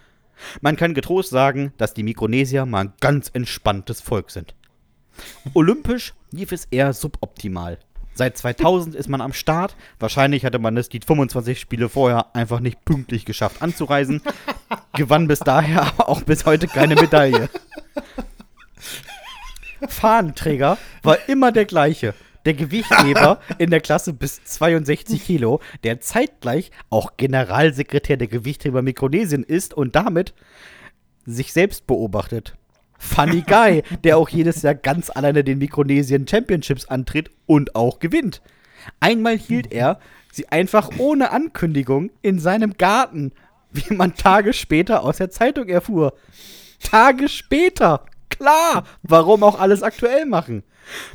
[0.60, 4.54] Man kann getrost sagen, dass die Mikronesier mal ein ganz entspanntes Volk sind.
[5.54, 7.78] Olympisch lief es eher suboptimal.
[8.16, 9.76] Seit 2000 ist man am Start.
[9.98, 14.22] Wahrscheinlich hatte man es die 25 Spiele vorher einfach nicht pünktlich geschafft anzureisen.
[14.94, 17.50] Gewann bis daher aber auch bis heute keine Medaille.
[19.86, 22.14] Fahnenträger war immer der gleiche.
[22.46, 29.42] Der Gewichtheber in der Klasse bis 62 Kilo, der zeitgleich auch Generalsekretär der Gewichtheber Mikronesien
[29.42, 30.32] ist und damit
[31.26, 32.56] sich selbst beobachtet.
[32.98, 38.42] Funny Guy, der auch jedes Jahr ganz alleine den Mikronesien Championships antritt und auch gewinnt.
[39.00, 39.98] Einmal hielt er
[40.32, 43.32] sie einfach ohne Ankündigung in seinem Garten,
[43.72, 46.14] wie man Tage später aus der Zeitung erfuhr.
[46.82, 48.04] Tage später!
[48.28, 48.84] Klar!
[49.02, 50.62] Warum auch alles aktuell machen?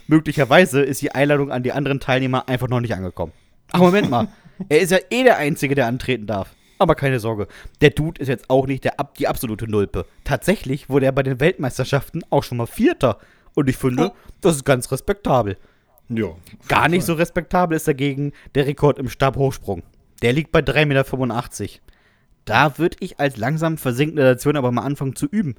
[0.07, 3.31] Möglicherweise ist die Einladung an die anderen Teilnehmer einfach noch nicht angekommen.
[3.71, 4.27] Ach, Moment mal.
[4.69, 6.49] Er ist ja eh der Einzige, der antreten darf.
[6.81, 7.47] Aber keine Sorge,
[7.81, 10.07] der Dude ist jetzt auch nicht der, die absolute Nulpe.
[10.23, 13.19] Tatsächlich wurde er bei den Weltmeisterschaften auch schon mal Vierter.
[13.53, 15.57] Und ich finde, das ist ganz respektabel.
[16.09, 16.29] Ja.
[16.67, 19.83] Gar nicht so respektabel ist dagegen der Rekord im Stabhochsprung.
[20.23, 21.79] Der liegt bei 3,85 Meter.
[22.45, 25.57] Da würde ich als langsam versinkende Nation aber mal anfangen zu üben.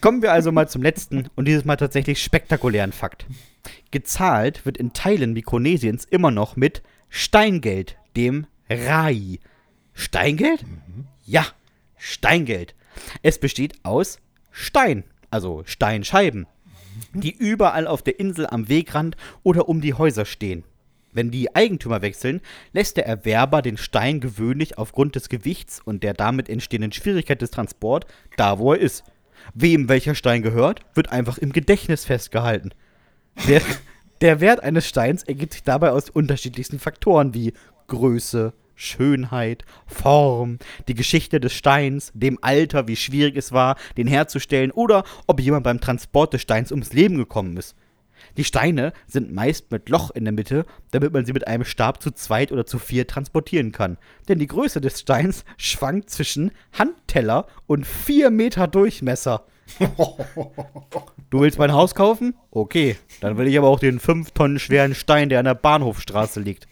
[0.00, 3.26] Kommen wir also mal zum letzten und dieses Mal tatsächlich spektakulären Fakt.
[3.92, 9.38] Gezahlt wird in Teilen Mikronesiens immer noch mit Steingeld, dem Rai.
[9.94, 10.64] Steingeld?
[11.24, 11.46] Ja,
[11.96, 12.74] Steingeld.
[13.22, 14.18] Es besteht aus
[14.50, 16.46] Stein, also Steinscheiben,
[17.12, 20.64] die überall auf der Insel am Wegrand oder um die Häuser stehen.
[21.12, 22.40] Wenn die Eigentümer wechseln,
[22.72, 27.52] lässt der Erwerber den Stein gewöhnlich aufgrund des Gewichts und der damit entstehenden Schwierigkeit des
[27.52, 29.04] Transports da, wo er ist.
[29.54, 32.70] Wem welcher Stein gehört, wird einfach im Gedächtnis festgehalten.
[33.46, 33.62] Der,
[34.20, 37.52] der Wert eines Steins ergibt sich dabei aus unterschiedlichsten Faktoren wie
[37.86, 40.58] Größe, Schönheit, Form,
[40.88, 45.64] die Geschichte des Steins, dem Alter, wie schwierig es war, den herzustellen oder ob jemand
[45.64, 47.76] beim Transport des Steins ums Leben gekommen ist.
[48.36, 52.02] Die Steine sind meist mit Loch in der Mitte, damit man sie mit einem Stab
[52.02, 53.98] zu zweit oder zu vier transportieren kann.
[54.28, 59.44] Denn die Größe des Steins schwankt zwischen Handteller und vier Meter Durchmesser.
[61.30, 62.36] Du willst mein Haus kaufen?
[62.52, 66.38] Okay, dann will ich aber auch den 5 Tonnen schweren Stein, der an der Bahnhofstraße
[66.38, 66.68] liegt.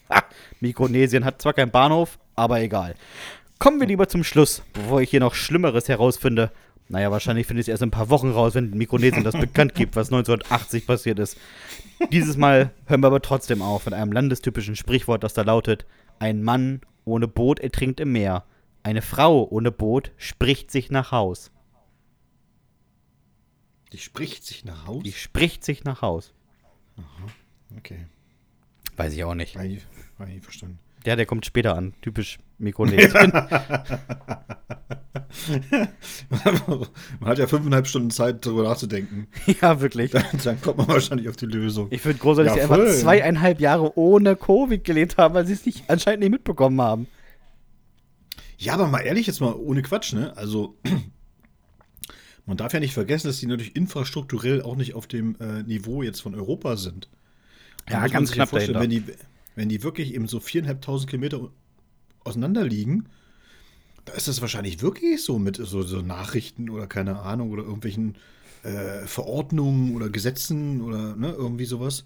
[0.63, 2.95] Mikronesien hat zwar keinen Bahnhof, aber egal.
[3.59, 6.51] Kommen wir lieber zum Schluss, bevor ich hier noch Schlimmeres herausfinde.
[6.89, 9.75] Naja, wahrscheinlich finde ich es erst in ein paar Wochen raus, wenn Mikronesien das bekannt
[9.75, 11.37] gibt, was 1980 passiert ist.
[12.13, 15.87] Dieses Mal hören wir aber trotzdem auf mit einem landestypischen Sprichwort, das da lautet:
[16.19, 18.45] Ein Mann ohne Boot ertrinkt im Meer.
[18.83, 21.51] Eine Frau ohne Boot spricht sich nach Haus.
[23.93, 25.03] Die spricht sich nach Haus?
[25.03, 26.33] Die spricht sich nach Haus.
[27.77, 28.07] Okay.
[28.97, 29.57] Weiß ich auch nicht.
[30.23, 30.79] War ich, ich verstanden.
[31.05, 31.95] Ja, der kommt später an.
[32.01, 33.11] Typisch Mikronesien.
[37.19, 39.27] man hat ja fünfeinhalb Stunden Zeit, darüber nachzudenken.
[39.61, 40.13] ja, wirklich.
[40.13, 41.89] Dann, dann kommt man wahrscheinlich auf die Lösung.
[41.91, 45.55] Ich finde großartig, dass Ja, sie einfach zweieinhalb Jahre ohne Covid gelebt haben, weil sie
[45.55, 47.09] es nicht, anscheinend nicht mitbekommen haben.
[48.59, 50.37] Ja, aber mal ehrlich, jetzt mal ohne Quatsch, ne?
[50.37, 50.79] Also,
[52.47, 56.05] man darf ja nicht vergessen, dass die natürlich infrastrukturell auch nicht auf dem äh, Niveau
[56.05, 57.09] jetzt von Europa sind.
[57.87, 59.15] Da Ja, ganz knapp vorstellen, wenn dahinter.
[59.15, 61.51] die, wenn die wirklich eben so viereinhalbtausend Kilometer
[62.25, 63.09] auseinander liegen,
[64.05, 68.17] da ist das wahrscheinlich wirklich so mit so, so Nachrichten oder keine Ahnung oder irgendwelchen
[68.65, 72.05] äh, Verordnungen oder Gesetzen oder ne, irgendwie sowas,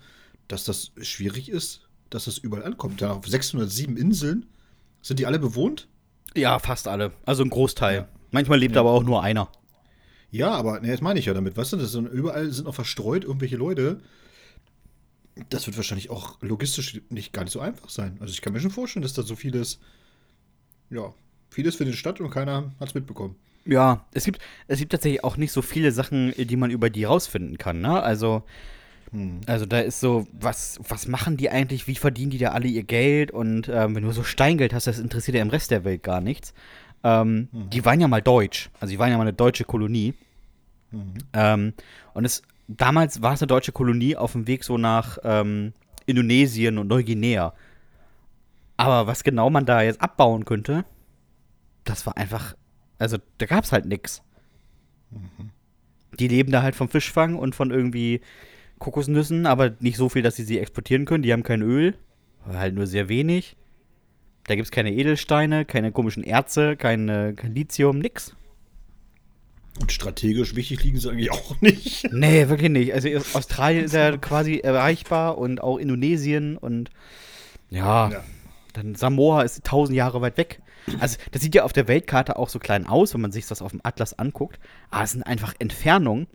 [0.48, 3.02] dass das schwierig ist, dass das überall ankommt.
[3.02, 4.46] Da auf 607 Inseln,
[5.02, 5.88] sind die alle bewohnt?
[6.34, 7.12] Ja, fast alle.
[7.24, 8.08] Also ein Großteil.
[8.30, 9.48] Manchmal lebt aber auch nur einer.
[10.30, 12.74] Ja, aber ne, das meine ich ja damit, weißt du, das sind, überall sind noch
[12.74, 14.00] verstreut irgendwelche Leute.
[15.50, 18.16] Das wird wahrscheinlich auch logistisch nicht gar nicht so einfach sein.
[18.20, 19.78] Also ich kann mir schon vorstellen, dass da so vieles,
[20.90, 21.12] ja,
[21.50, 23.36] vieles findet statt und keiner hat es mitbekommen.
[23.66, 27.04] Ja, es gibt, es gibt tatsächlich auch nicht so viele Sachen, die man über die
[27.04, 28.02] rausfinden kann, ne?
[28.02, 28.44] Also,
[29.12, 29.40] Hm.
[29.46, 32.82] also da ist so, was, was machen die eigentlich, wie verdienen die da alle ihr
[32.82, 33.30] Geld?
[33.30, 36.20] Und ähm, wenn du so Steingeld hast, das interessiert ja im Rest der Welt gar
[36.20, 36.54] nichts.
[37.04, 40.14] Ähm, Die waren ja mal deutsch, also die waren ja mal eine deutsche Kolonie.
[41.32, 41.74] Ähm,
[42.14, 45.72] und es, damals war es eine deutsche Kolonie auf dem Weg so nach ähm,
[46.06, 47.54] Indonesien und Neuguinea.
[48.76, 50.84] Aber was genau man da jetzt abbauen könnte,
[51.84, 52.54] das war einfach,
[52.98, 54.22] also da gab es halt nix.
[56.18, 58.20] Die leben da halt vom Fischfang und von irgendwie
[58.78, 61.22] Kokosnüssen, aber nicht so viel, dass sie sie exportieren können.
[61.22, 61.96] Die haben kein Öl,
[62.46, 63.56] halt nur sehr wenig.
[64.44, 68.36] Da gibt es keine Edelsteine, keine komischen Erze, keine, kein Lithium, nix.
[69.80, 72.10] Und strategisch wichtig liegen sie eigentlich auch nicht.
[72.12, 72.94] Nee, wirklich nicht.
[72.94, 76.90] Also Australien ist ja quasi erreichbar und auch Indonesien und
[77.68, 78.24] ja, Ja.
[78.72, 80.62] dann Samoa ist tausend Jahre weit weg.
[81.00, 83.60] Also das sieht ja auf der Weltkarte auch so klein aus, wenn man sich das
[83.60, 84.58] auf dem Atlas anguckt.
[84.90, 86.26] Aber es sind einfach Entfernungen.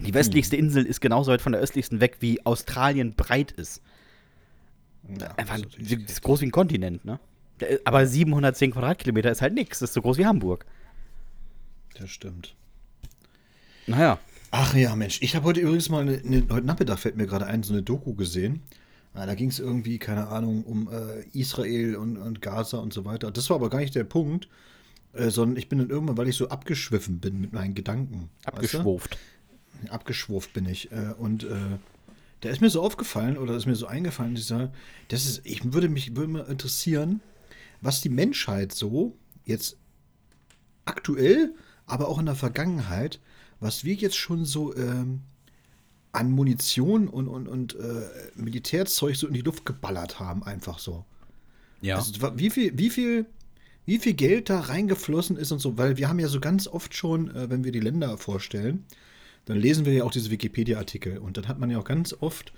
[0.00, 3.82] Die westlichste Insel ist genauso weit von der östlichsten weg, wie Australien breit ist.
[5.20, 7.20] Ja, Einfach das ist groß wie ein Kontinent, ne?
[7.60, 9.78] Der- Aber 710 Quadratkilometer ist halt nix.
[9.78, 10.64] Das ist so groß wie Hamburg.
[12.00, 12.56] das stimmt.
[13.86, 14.18] Naja.
[14.50, 17.46] Ach ja, Mensch, ich habe heute übrigens mal, eine, eine, heute Nachmittag fällt mir gerade
[17.46, 18.62] ein, so eine Doku gesehen.
[19.14, 23.30] Da ging es irgendwie, keine Ahnung, um äh, Israel und, und Gaza und so weiter.
[23.30, 24.48] Das war aber gar nicht der Punkt,
[25.12, 28.30] äh, sondern ich bin dann irgendwann, weil ich so abgeschwiffen bin mit meinen Gedanken.
[28.44, 28.78] weißt du?
[28.78, 29.18] Abgeschwurft.
[29.88, 30.90] abgeschwurft bin ich.
[30.90, 31.78] Äh, und äh,
[32.40, 34.72] da ist mir so aufgefallen oder ist mir so eingefallen, dieser,
[35.08, 37.20] das ist, ich würde mich würde mal interessieren,
[37.80, 39.76] was die Menschheit so jetzt
[40.84, 41.54] aktuell,
[41.86, 43.20] aber auch in der Vergangenheit,
[43.64, 45.22] was wir jetzt schon so ähm,
[46.12, 48.02] an Munition und, und, und äh,
[48.36, 51.04] Militärzeug so in die Luft geballert haben, einfach so.
[51.80, 51.96] Ja.
[51.96, 53.26] Also wie viel, wie viel,
[53.86, 56.94] wie viel Geld da reingeflossen ist und so, weil wir haben ja so ganz oft
[56.94, 58.84] schon, äh, wenn wir die Länder vorstellen,
[59.46, 62.52] dann lesen wir ja auch diese Wikipedia-Artikel und dann hat man ja auch ganz oft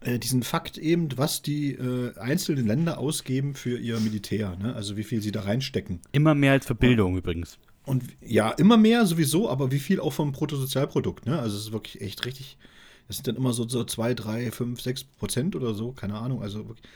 [0.00, 4.74] äh, diesen Fakt eben, was die äh, einzelnen Länder ausgeben für ihr Militär, ne?
[4.74, 6.00] also wie viel sie da reinstecken.
[6.12, 7.58] Immer mehr als für Bildung übrigens.
[7.88, 11.38] Und ja, immer mehr sowieso, aber wie viel auch vom Bruttosozialprodukt, ne?
[11.38, 12.58] Also es ist wirklich echt richtig.
[13.06, 16.42] Das sind dann immer so, so 2, 3, 5, 6 Prozent oder so, keine Ahnung.
[16.42, 16.86] Also wirklich.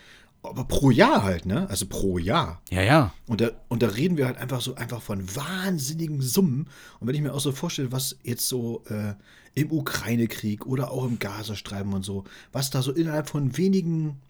[0.42, 1.68] Aber pro Jahr halt, ne?
[1.70, 2.60] Also pro Jahr.
[2.70, 3.14] Ja, ja.
[3.26, 6.68] Und da, und da reden wir halt einfach so einfach von wahnsinnigen Summen.
[7.00, 9.14] Und wenn ich mir auch so vorstelle, was jetzt so äh,
[9.54, 14.20] im Ukraine-Krieg oder auch im Gazastreifen und so, was da so innerhalb von wenigen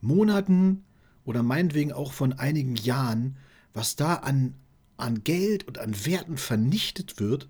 [0.00, 0.84] Monaten
[1.24, 3.36] oder meinetwegen auch von einigen Jahren,
[3.74, 4.54] was da an,
[4.98, 7.48] an Geld und an Werten vernichtet wird,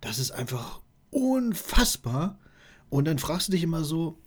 [0.00, 0.80] das ist einfach
[1.10, 2.38] unfassbar.
[2.88, 4.18] Und dann fragst du dich immer so,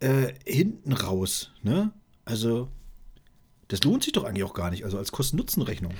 [0.00, 1.92] äh, hinten raus, ne?
[2.24, 2.68] Also,
[3.68, 5.92] das lohnt sich doch eigentlich auch gar nicht, also als Kosten-Nutzen-Rechnung.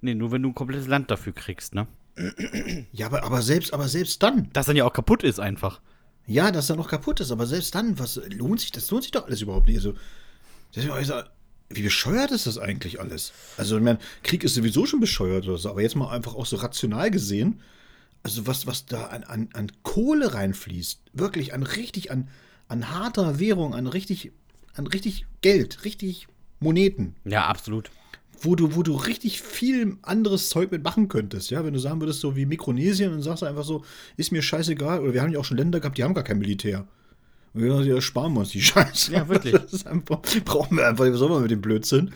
[0.00, 1.86] Nee, nur wenn du ein komplettes Land dafür kriegst, ne?
[2.92, 4.50] Ja, aber, aber selbst, aber selbst dann.
[4.52, 5.80] Das dann ja auch kaputt ist einfach.
[6.26, 9.12] Ja, dass er noch kaputt ist, aber selbst dann, was lohnt sich, das lohnt sich
[9.12, 9.76] doch alles überhaupt nicht.
[9.76, 9.94] Also,
[10.72, 11.24] das ist ja
[11.74, 13.32] wie bescheuert ist das eigentlich alles?
[13.56, 16.46] Also, ich meine, Krieg ist sowieso schon bescheuert oder so, aber jetzt mal einfach auch
[16.46, 17.60] so rational gesehen,
[18.22, 22.28] also was, was da an, an, an Kohle reinfließt, wirklich an richtig, an,
[22.68, 24.32] an harter Währung, an richtig,
[24.74, 26.28] an richtig Geld, richtig
[26.60, 27.16] Moneten.
[27.24, 27.90] Ja, absolut.
[28.40, 32.20] wo du, wo du richtig viel anderes Zeug mitmachen könntest, ja, wenn du sagen würdest,
[32.20, 33.84] so wie Mikronesien und sagst einfach so,
[34.16, 36.38] ist mir scheißegal, oder wir haben ja auch schon Länder gehabt, die haben gar kein
[36.38, 36.86] Militär.
[37.54, 39.12] Sagen, ja, sparen wir uns die Scheiße.
[39.12, 39.52] Ja, wirklich.
[39.52, 42.12] Das ist einfach, brauchen wir einfach, was soll man mit dem Blödsinn?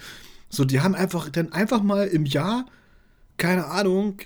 [0.48, 2.66] So, die haben einfach dann einfach mal im Jahr,
[3.36, 4.18] keine Ahnung,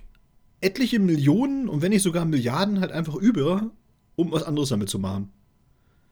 [0.61, 3.71] etliche Millionen und wenn nicht sogar Milliarden halt einfach über,
[4.17, 5.33] um was anderes damit zu machen.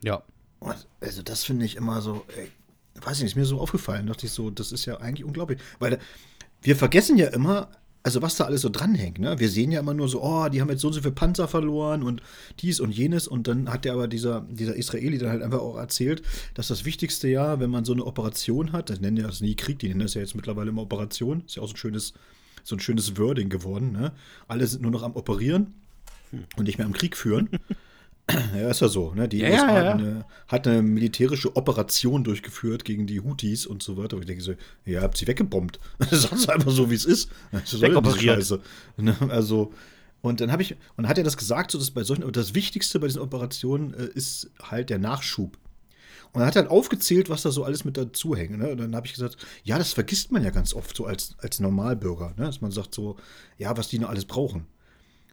[0.02, 0.22] Ja.
[0.58, 2.50] Und also das finde ich immer so, ey,
[3.00, 5.61] weiß ich nicht, ist mir so aufgefallen, dachte ich so, das ist ja eigentlich unglaublich.
[5.78, 5.98] Weil
[6.62, 7.68] wir vergessen ja immer,
[8.08, 9.38] also was da alles so dranhängt, ne?
[9.38, 11.46] Wir sehen ja immer nur so, oh, die haben jetzt so und so viel Panzer
[11.46, 12.22] verloren und
[12.60, 13.28] dies und jenes.
[13.28, 16.22] Und dann hat ja aber dieser, dieser Israeli dann halt einfach auch erzählt,
[16.54, 19.56] dass das Wichtigste ja, wenn man so eine Operation hat, das nennen ja das nie
[19.56, 22.14] Krieg, die nennen das ja jetzt mittlerweile immer Operation, ist ja auch so ein schönes,
[22.64, 24.12] so ein schönes Wording geworden, ne?
[24.46, 25.74] Alle sind nur noch am Operieren
[26.56, 27.50] und nicht mehr am Krieg führen.
[28.55, 29.14] Ja, ist ja so.
[29.14, 29.28] Ne?
[29.28, 29.92] Die Ja, USA ja, ja.
[29.92, 34.16] Hat, eine, hat eine militärische Operation durchgeführt gegen die Houthis und so weiter.
[34.16, 35.78] Und ich denke so, ja, ihr habt sie weggebombt.
[36.11, 37.30] Sag's einfach so, wie es ist.
[37.80, 38.36] Wegoperiert.
[38.36, 38.61] Scheiße?
[38.98, 39.16] Ne?
[39.30, 39.72] Also,
[40.20, 42.55] und dann habe ich, und dann hat er das gesagt, so dass bei solchen, das
[42.55, 45.57] Wichtigste bei diesen Operationen äh, ist halt der Nachschub.
[46.32, 48.59] Und er hat halt aufgezählt, was da so alles mit dazu hängt.
[48.59, 48.68] Ne?
[48.68, 51.61] Und dann habe ich gesagt, ja, das vergisst man ja ganz oft so als, als
[51.61, 52.44] Normalbürger, ne?
[52.44, 53.16] dass man sagt so,
[53.57, 54.66] ja, was die noch alles brauchen.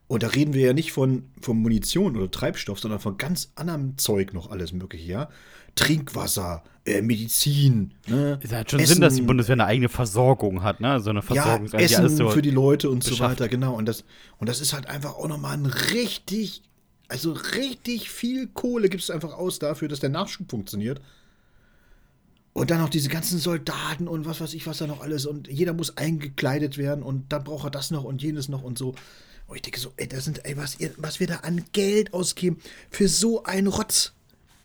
[0.08, 3.98] Und da reden wir ja nicht von, von Munition oder Treibstoff, sondern von ganz anderem
[3.98, 5.30] Zeug noch alles mögliche, ja.
[5.74, 7.94] Trinkwasser, äh, Medizin.
[8.08, 8.40] Ne?
[8.42, 11.00] Es hat schon Sinn, dass die Bundeswehr eine eigene Versorgung hat, ne?
[11.00, 11.68] So eine Versorgung.
[11.68, 13.18] Ja, Essen so für die Leute und beschafft.
[13.18, 13.76] so weiter, genau.
[13.76, 14.06] Und das,
[14.38, 16.62] und das ist halt einfach auch nochmal ein richtig,
[17.08, 21.02] also richtig viel Kohle gibt es einfach aus dafür, dass der Nachschub funktioniert.
[22.54, 25.26] Und dann noch diese ganzen Soldaten und was weiß ich, was da noch alles.
[25.26, 28.78] Und jeder muss eingekleidet werden und dann braucht er das noch und jenes noch und
[28.78, 28.96] so.
[29.48, 32.58] Und ich denke so, ey, das sind, ey, was, was wir da an Geld ausgeben
[32.90, 34.14] für so einen Rotz.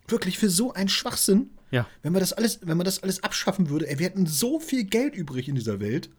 [0.08, 1.50] Wirklich für so einen Schwachsinn.
[1.70, 1.86] Ja.
[2.02, 4.84] Wenn man das alles, wenn man das alles abschaffen würde, ey, wir hätten so viel
[4.84, 6.10] Geld übrig in dieser Welt.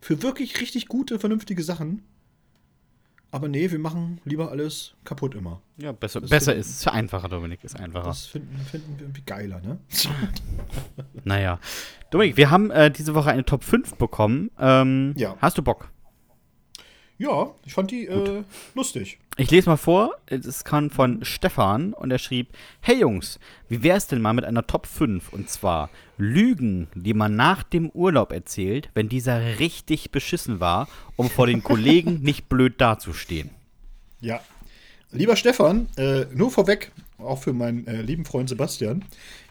[0.00, 2.02] Für wirklich richtig gute, vernünftige Sachen.
[3.30, 5.62] Aber nee, wir machen lieber alles kaputt immer.
[5.78, 6.68] Ja, besser, besser ist.
[6.68, 8.08] Ist einfacher, Dominik, ist einfacher.
[8.08, 9.78] Das finden, finden wir irgendwie geiler, ne?
[11.24, 11.58] naja.
[12.10, 14.50] Dominik, wir haben äh, diese Woche eine Top 5 bekommen.
[14.58, 15.36] Ähm, ja.
[15.40, 15.91] Hast du Bock?
[17.22, 18.42] Ja, ich fand die äh,
[18.74, 19.20] lustig.
[19.36, 22.48] Ich lese mal vor, es kam von Stefan und er schrieb:
[22.80, 25.32] Hey Jungs, wie wär's denn mal mit einer Top 5?
[25.32, 31.30] Und zwar Lügen, die man nach dem Urlaub erzählt, wenn dieser richtig beschissen war, um
[31.30, 33.50] vor den Kollegen nicht blöd dazustehen.
[34.20, 34.40] Ja.
[35.12, 39.04] Lieber Stefan, äh, nur vorweg, auch für meinen äh, lieben Freund Sebastian,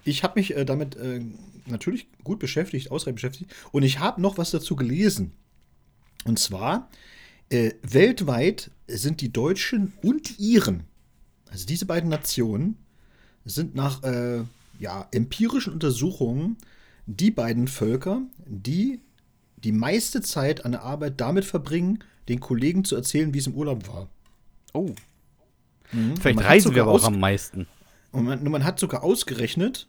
[0.04, 1.22] ich habe mich äh, damit äh,
[1.68, 5.32] natürlich gut beschäftigt, ausreichend beschäftigt und ich habe noch was dazu gelesen.
[6.26, 6.90] Und zwar
[7.52, 10.86] äh, weltweit sind die Deutschen und die Iren,
[11.50, 12.78] also diese beiden Nationen,
[13.46, 14.44] sind nach äh,
[14.80, 16.58] ja, empirischen Untersuchungen
[17.06, 19.02] die beiden Völker, die
[19.58, 23.56] die meiste Zeit an der Arbeit damit verbringen, den Kollegen zu erzählen, wie es im
[23.56, 24.10] Urlaub war.
[24.74, 24.94] Oh.
[25.92, 26.18] Mhm.
[26.18, 27.68] Vielleicht reisen wir aber auch am meisten.
[28.12, 29.88] Und man, man hat sogar ausgerechnet,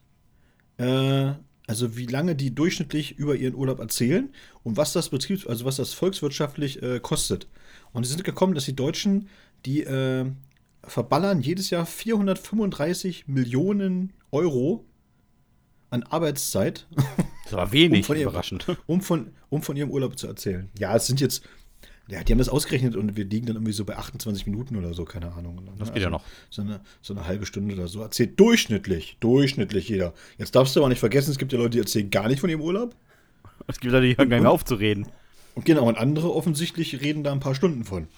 [0.78, 1.32] äh,
[1.72, 4.28] also wie lange die durchschnittlich über ihren Urlaub erzählen
[4.62, 7.46] und was das Betriebs-, also was das volkswirtschaftlich äh, kostet.
[7.94, 9.30] Und sie sind gekommen, dass die Deutschen,
[9.64, 10.26] die äh,
[10.84, 14.84] verballern jedes Jahr 435 Millionen Euro
[15.88, 16.86] an Arbeitszeit.
[17.44, 18.66] Das war wenig, um ihrem, überraschend.
[18.86, 20.68] Um von, um von ihrem Urlaub zu erzählen.
[20.78, 21.42] Ja, es sind jetzt,
[22.08, 24.92] ja, die haben das ausgerechnet und wir liegen dann irgendwie so bei 28 Minuten oder
[24.92, 25.62] so, keine Ahnung.
[25.78, 26.24] Das geht also ja noch.
[26.50, 28.02] So eine, so eine halbe Stunde oder so.
[28.02, 30.12] Erzählt durchschnittlich, durchschnittlich jeder.
[30.36, 32.50] Jetzt darfst du aber nicht vergessen, es gibt ja Leute, die erzählen gar nicht von
[32.50, 32.94] ihrem Urlaub.
[33.68, 35.06] Es gibt Leute, die hören gar nicht mehr aufzureden.
[35.54, 38.08] Und genau, und andere offensichtlich reden da ein paar Stunden von.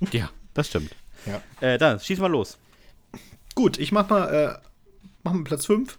[0.12, 0.94] ja, das stimmt.
[1.26, 1.42] Ja.
[1.60, 2.58] Äh, dann, schieß mal los.
[3.54, 4.68] Gut, ich mach mal, äh,
[5.24, 5.98] mach mal Platz 5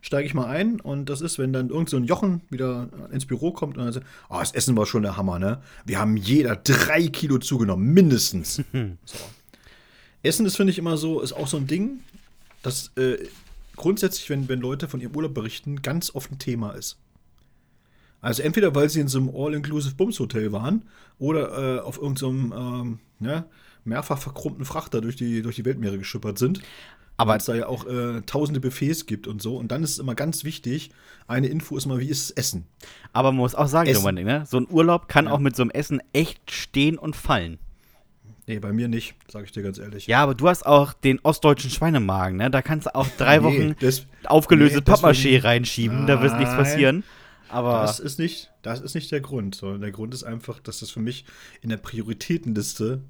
[0.00, 3.26] steige ich mal ein und das ist, wenn dann irgend so ein Jochen wieder ins
[3.26, 5.60] Büro kommt und dann sagt, oh, das Essen war schon der Hammer, ne?
[5.84, 8.62] Wir haben jeder drei Kilo zugenommen, mindestens.
[9.04, 9.18] so.
[10.22, 12.00] Essen ist, finde ich, immer so, ist auch so ein Ding,
[12.62, 13.18] das äh,
[13.76, 16.98] grundsätzlich, wenn, wenn Leute von ihrem Urlaub berichten, ganz oft ein Thema ist.
[18.20, 20.84] Also entweder, weil sie in so einem All-Inclusive Bums-Hotel waren
[21.18, 23.46] oder äh, auf irgendeinem so ähm, ja,
[23.84, 26.60] mehrfach verkrummten Frachter durch die, durch die Weltmeere geschippert sind.
[27.18, 29.56] Aber es da ja auch äh, tausende Buffets gibt und so.
[29.56, 30.90] Und dann ist es immer ganz wichtig,
[31.26, 32.66] eine Info ist mal, wie ist das Essen?
[33.12, 34.44] Aber man muss auch sagen, Dominik, ne?
[34.48, 35.32] so ein Urlaub kann ja.
[35.32, 37.58] auch mit so einem Essen echt stehen und fallen.
[38.46, 40.06] Nee, bei mir nicht, sage ich dir ganz ehrlich.
[40.06, 42.50] Ja, aber du hast auch den ostdeutschen Schweinemagen, ne?
[42.50, 46.38] Da kannst du auch drei nee, Wochen das, aufgelöste nee, Pappmaché reinschieben, nein, da wird
[46.38, 47.04] nichts passieren.
[47.50, 50.80] Aber das ist nicht, das ist nicht der Grund, sondern der Grund ist einfach, dass
[50.80, 51.26] das für mich
[51.60, 53.02] in der Prioritätenliste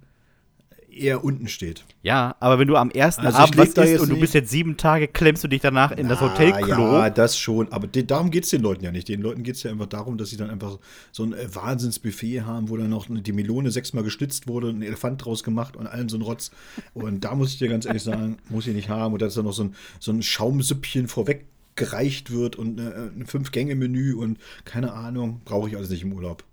[0.90, 1.84] eher unten steht.
[2.02, 4.76] Ja, aber wenn du am ersten also Abend was isst und du bist jetzt sieben
[4.76, 6.92] Tage, klemmst du dich danach in Na, das Hotelklo.
[6.92, 7.70] Ja, das schon.
[7.72, 9.08] Aber den, darum geht es den Leuten ja nicht.
[9.08, 10.78] Den Leuten geht es ja einfach darum, dass sie dann einfach
[11.12, 15.24] so ein äh, Wahnsinnsbuffet haben, wo dann noch die Melone sechsmal geschnitzt wurde, ein Elefant
[15.24, 16.50] draus gemacht und allen so ein Rotz.
[16.94, 19.12] Und da muss ich dir ganz ehrlich sagen, muss ich nicht haben.
[19.12, 23.08] Und da ist dann noch so ein, so ein Schaumsüppchen vorweg gereicht wird und äh,
[23.16, 26.44] ein Fünf-Gänge-Menü und keine Ahnung, brauche ich alles nicht im Urlaub.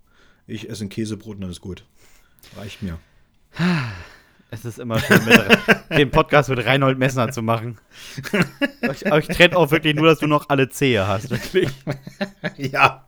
[0.46, 1.84] Ich esse ein Käsebrot und dann ist gut.
[2.56, 2.98] Reicht mir.
[4.56, 5.38] Es ist immer schön, mit
[5.98, 7.76] den Podcast mit Reinhold Messner zu machen.
[9.04, 11.68] Aber ich trenne auch wirklich nur, dass du noch alle Zehe hast, wirklich.
[12.56, 13.02] Ja.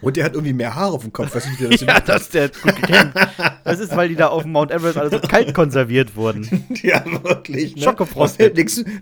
[0.00, 1.32] Und der hat irgendwie mehr Haare auf dem Kopf.
[1.34, 3.16] Weiß nicht, das ja, das der hat gut gekämpft.
[3.64, 6.66] Das ist, weil die da auf dem Mount Everest alle so kalt konserviert wurden.
[6.82, 7.76] Ja, wirklich.
[7.76, 7.82] Ne?
[7.82, 8.40] Schokofrost.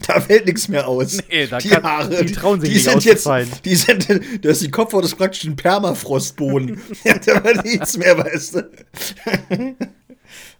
[0.07, 1.21] Da fällt nichts mehr aus.
[1.31, 4.09] Nee, da die kann, Haare, die trauen sich die nicht sind jetzt, Die sind,
[4.45, 6.79] das ist die Kopfhaut ist praktisch ein Permafrostboden.
[7.03, 8.71] ja, da war nichts mehr, weißt du.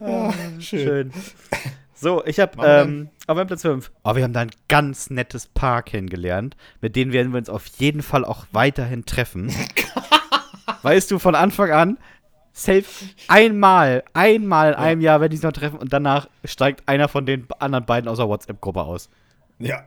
[0.01, 0.61] Ah, schön.
[0.61, 1.13] schön.
[1.95, 3.91] So, ich habe ähm, auf meinem Platz 5.
[4.05, 6.57] Oh, wir haben da ein ganz nettes Paar kennengelernt.
[6.81, 9.53] Mit denen werden wir uns auf jeden Fall auch weiterhin treffen.
[10.83, 11.99] weißt du, von Anfang an,
[12.53, 12.85] safe
[13.27, 14.79] einmal, einmal in ja.
[14.79, 18.09] einem Jahr werden die sich noch treffen und danach steigt einer von den anderen beiden
[18.09, 19.11] aus der WhatsApp-Gruppe aus.
[19.59, 19.85] Ja.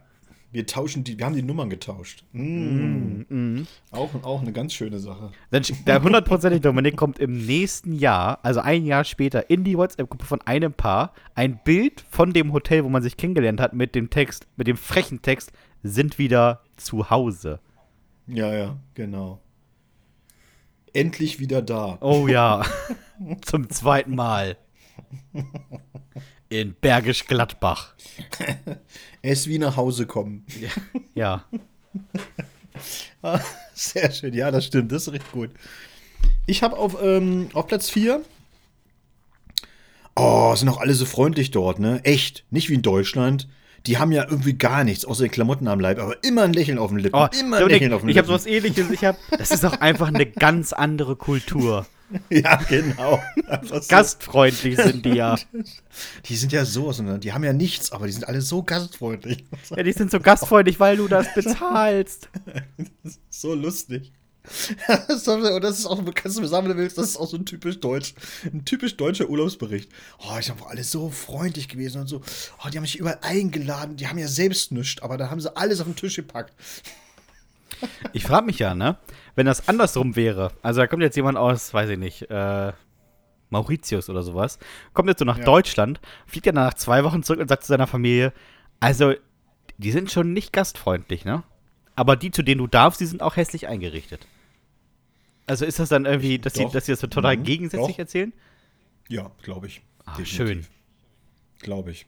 [0.51, 2.25] Wir tauschen die, wir haben die Nummern getauscht.
[2.33, 3.21] Mm.
[3.29, 3.67] Mhm.
[3.91, 5.31] Auch, auch eine ganz schöne Sache.
[5.49, 10.25] Dann der hundertprozentige Dominik kommt im nächsten Jahr, also ein Jahr später, in die WhatsApp-Gruppe
[10.25, 14.09] von einem Paar ein Bild von dem Hotel, wo man sich kennengelernt hat, mit dem
[14.09, 17.59] Text, mit dem frechen Text, sind wieder zu Hause.
[18.27, 19.39] Ja, ja, genau.
[20.93, 21.97] Endlich wieder da.
[22.01, 22.65] Oh ja.
[23.41, 24.57] Zum zweiten Mal.
[26.51, 27.93] In Bergisch Gladbach.
[29.23, 30.45] Es wie nach Hause kommen.
[31.15, 31.45] Ja.
[33.21, 33.39] Ah,
[33.75, 35.51] Sehr schön, ja, das stimmt, das ist richtig gut.
[36.47, 38.21] Ich habe auf, ähm, auf Platz 4.
[40.15, 41.99] Oh, sind auch alle so freundlich dort, ne?
[42.03, 43.47] Echt, nicht wie in Deutschland.
[43.85, 46.79] Die haben ja irgendwie gar nichts, außer den Klamotten am Leib, aber immer ein Lächeln
[46.79, 47.15] auf den Lippen.
[47.19, 48.39] Oh, immer ein Lächeln auf den ich habe Lippen.
[48.39, 48.89] sowas ähnliches.
[48.89, 51.85] Ich hab, das ist auch einfach eine ganz andere Kultur.
[52.29, 53.21] Ja, genau.
[53.63, 53.79] So.
[53.87, 55.37] Gastfreundlich sind die ja.
[56.25, 59.45] Die sind ja so, sondern die haben ja nichts, aber die sind alle so gastfreundlich.
[59.75, 62.29] Ja, die sind so gastfreundlich, weil du das bezahlst.
[63.29, 64.11] So lustig.
[64.87, 67.09] Das ist doch- Und das ist auch, kannst du mir sagen, wenn du willst, das
[67.09, 68.13] ist auch so ein typisch deutsch,
[68.45, 69.89] ein typisch deutscher Urlaubsbericht.
[70.19, 72.21] Oh, ich habe alle so freundlich gewesen und so.
[72.63, 75.55] Oh, die haben mich überall eingeladen, die haben ja selbst nichts, aber da haben sie
[75.55, 76.53] alles auf den Tisch gepackt.
[78.13, 78.97] Ich frage mich ja, ne?
[79.35, 82.73] Wenn das andersrum wäre, also da kommt jetzt jemand aus, weiß ich nicht, äh,
[83.49, 84.59] Mauritius oder sowas,
[84.93, 85.43] kommt jetzt so nach Ja.
[85.45, 88.33] Deutschland, fliegt dann nach zwei Wochen zurück und sagt zu seiner Familie,
[88.79, 89.13] also,
[89.77, 91.43] die sind schon nicht gastfreundlich, ne?
[91.95, 94.25] Aber die, zu denen du darfst, die sind auch hässlich eingerichtet.
[95.47, 96.71] Also ist das dann irgendwie, dass sie, Doch.
[96.71, 97.99] dass sie das so total Mhm, gegensätzlich doch.
[97.99, 98.33] erzählen?
[99.09, 99.81] Ja, glaube ich.
[100.17, 100.27] Definitiv.
[100.35, 100.65] schön.
[101.59, 102.05] Glaube ich.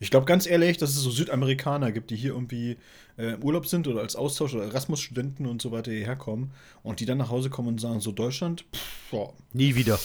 [0.00, 2.76] Ich glaube ganz ehrlich, dass es so Südamerikaner gibt, die hier irgendwie
[3.18, 6.52] äh, im Urlaub sind oder als Austausch- oder Erasmus-Studenten und so weiter hierher kommen
[6.82, 9.98] und die dann nach Hause kommen und sagen, so Deutschland, pff, ja, Nie wieder.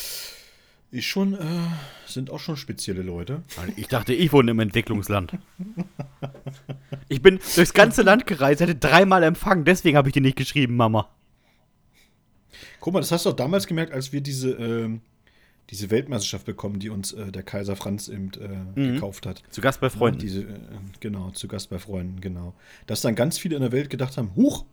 [0.91, 1.38] ist schon, äh,
[2.05, 3.43] sind auch schon spezielle Leute.
[3.76, 5.34] Ich dachte, ich wohne im Entwicklungsland.
[7.09, 10.76] Ich bin durchs ganze Land gereist, hätte dreimal empfangen, deswegen habe ich dir nicht geschrieben,
[10.76, 11.09] Mama.
[12.80, 15.01] Guck mal, das hast du auch damals gemerkt, als wir diese, ähm,
[15.70, 18.47] diese Weltmeisterschaft bekommen, die uns äh, der Kaiser Franz eben äh,
[18.80, 18.93] Mhm.
[18.95, 19.43] gekauft hat.
[19.51, 20.20] Zu Gast bei Freunden.
[20.20, 20.59] Diese, äh,
[20.99, 22.53] genau, zu Gast bei Freunden, genau.
[22.86, 24.65] Dass dann ganz viele in der Welt gedacht haben, huch,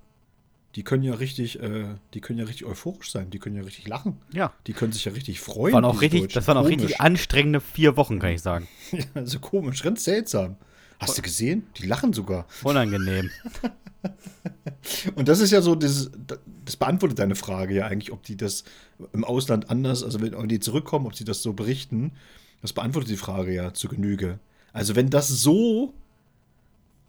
[0.77, 1.85] die können ja richtig, äh,
[2.15, 4.19] die können ja richtig euphorisch sein, die können ja richtig lachen.
[4.33, 4.53] Ja.
[4.67, 5.73] Die können sich ja richtig freuen.
[5.75, 6.35] Waren auch richtig, Deutschen.
[6.35, 6.81] das waren auch Komisch.
[6.83, 8.67] richtig anstrengende vier Wochen, kann ich sagen.
[8.93, 10.57] Ja, also komisch, ganz seltsam.
[11.09, 11.67] Hast du gesehen?
[11.77, 12.47] Die lachen sogar.
[12.63, 13.31] Unangenehm.
[15.15, 16.11] Und das ist ja so, das,
[16.65, 18.65] das beantwortet deine Frage ja eigentlich, ob die das
[19.13, 22.13] im Ausland anders, also wenn wenn die zurückkommen, ob sie das so berichten.
[22.63, 24.39] Das beantwortet die Frage ja zu Genüge.
[24.73, 25.95] Also wenn das so,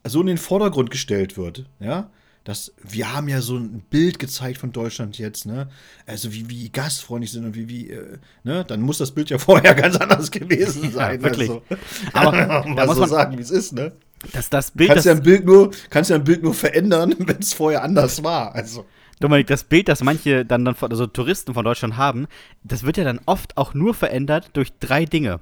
[0.06, 2.10] so in den Vordergrund gestellt wird, ja,
[2.46, 5.68] dass wir haben ja so ein Bild gezeigt von Deutschland jetzt, ne?
[6.06, 8.64] Also wie, wie gastfreundlich sind und wie, wie, äh, ne?
[8.64, 11.20] Dann muss das Bild ja vorher ganz anders gewesen sein.
[11.24, 11.50] wirklich.
[11.50, 11.62] Also,
[12.12, 13.92] Aber da muss so man, sagen, wie es ist, ne?
[14.32, 17.16] dass das Bild, Kannst ja das, ein Bild nur, kannst ja ein Bild nur verändern,
[17.18, 18.54] wenn es vorher anders war.
[18.54, 18.86] Also.
[19.18, 22.28] Dominik, das Bild, das manche dann, dann von- also Touristen von Deutschland haben,
[22.62, 25.40] das wird ja dann oft auch nur verändert durch drei Dinge.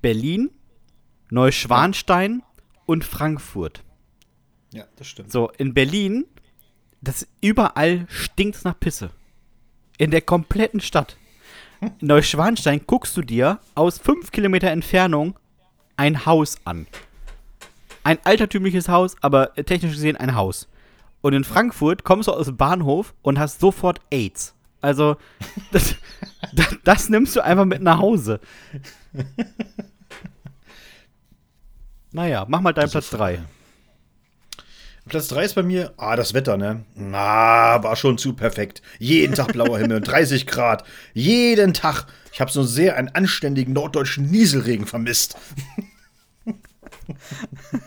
[0.00, 0.50] Berlin,
[1.30, 2.42] Neuschwanstein
[2.86, 3.82] und Frankfurt.
[4.74, 5.30] Ja, das stimmt.
[5.30, 6.26] So, in Berlin,
[7.00, 9.10] das überall stinkt nach Pisse.
[9.98, 11.16] In der kompletten Stadt.
[11.80, 15.38] In Neuschwanstein guckst du dir aus fünf Kilometer Entfernung
[15.96, 16.88] ein Haus an.
[18.02, 20.68] Ein altertümliches Haus, aber technisch gesehen ein Haus.
[21.22, 24.54] Und in Frankfurt kommst du aus dem Bahnhof und hast sofort AIDS.
[24.80, 25.16] Also,
[25.70, 25.94] das,
[26.52, 28.40] das, das nimmst du einfach mit nach Hause.
[32.14, 33.42] Naja, mach mal deinen Platz 3.
[35.06, 36.84] Platz 3 ist bei mir, ah, das Wetter, ne?
[36.94, 38.80] Na, war schon zu perfekt.
[38.98, 40.84] Jeden Tag blauer Himmel, 30 Grad.
[41.12, 42.06] Jeden Tag.
[42.32, 45.36] Ich habe so sehr einen anständigen norddeutschen Nieselregen vermisst.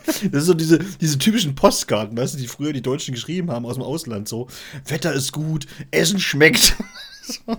[0.00, 3.66] Das ist so diese, diese typischen Postkarten, weißt du, die früher die Deutschen geschrieben haben
[3.66, 4.28] aus dem Ausland.
[4.28, 4.46] So,
[4.86, 6.76] Wetter ist gut, Essen schmeckt.
[7.22, 7.58] So,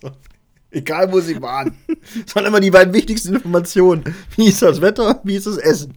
[0.00, 0.10] so.
[0.72, 1.78] Egal, wo sie waren.
[2.24, 4.02] Das waren immer die beiden wichtigsten Informationen.
[4.34, 5.94] Wie ist das Wetter, wie ist das Essen?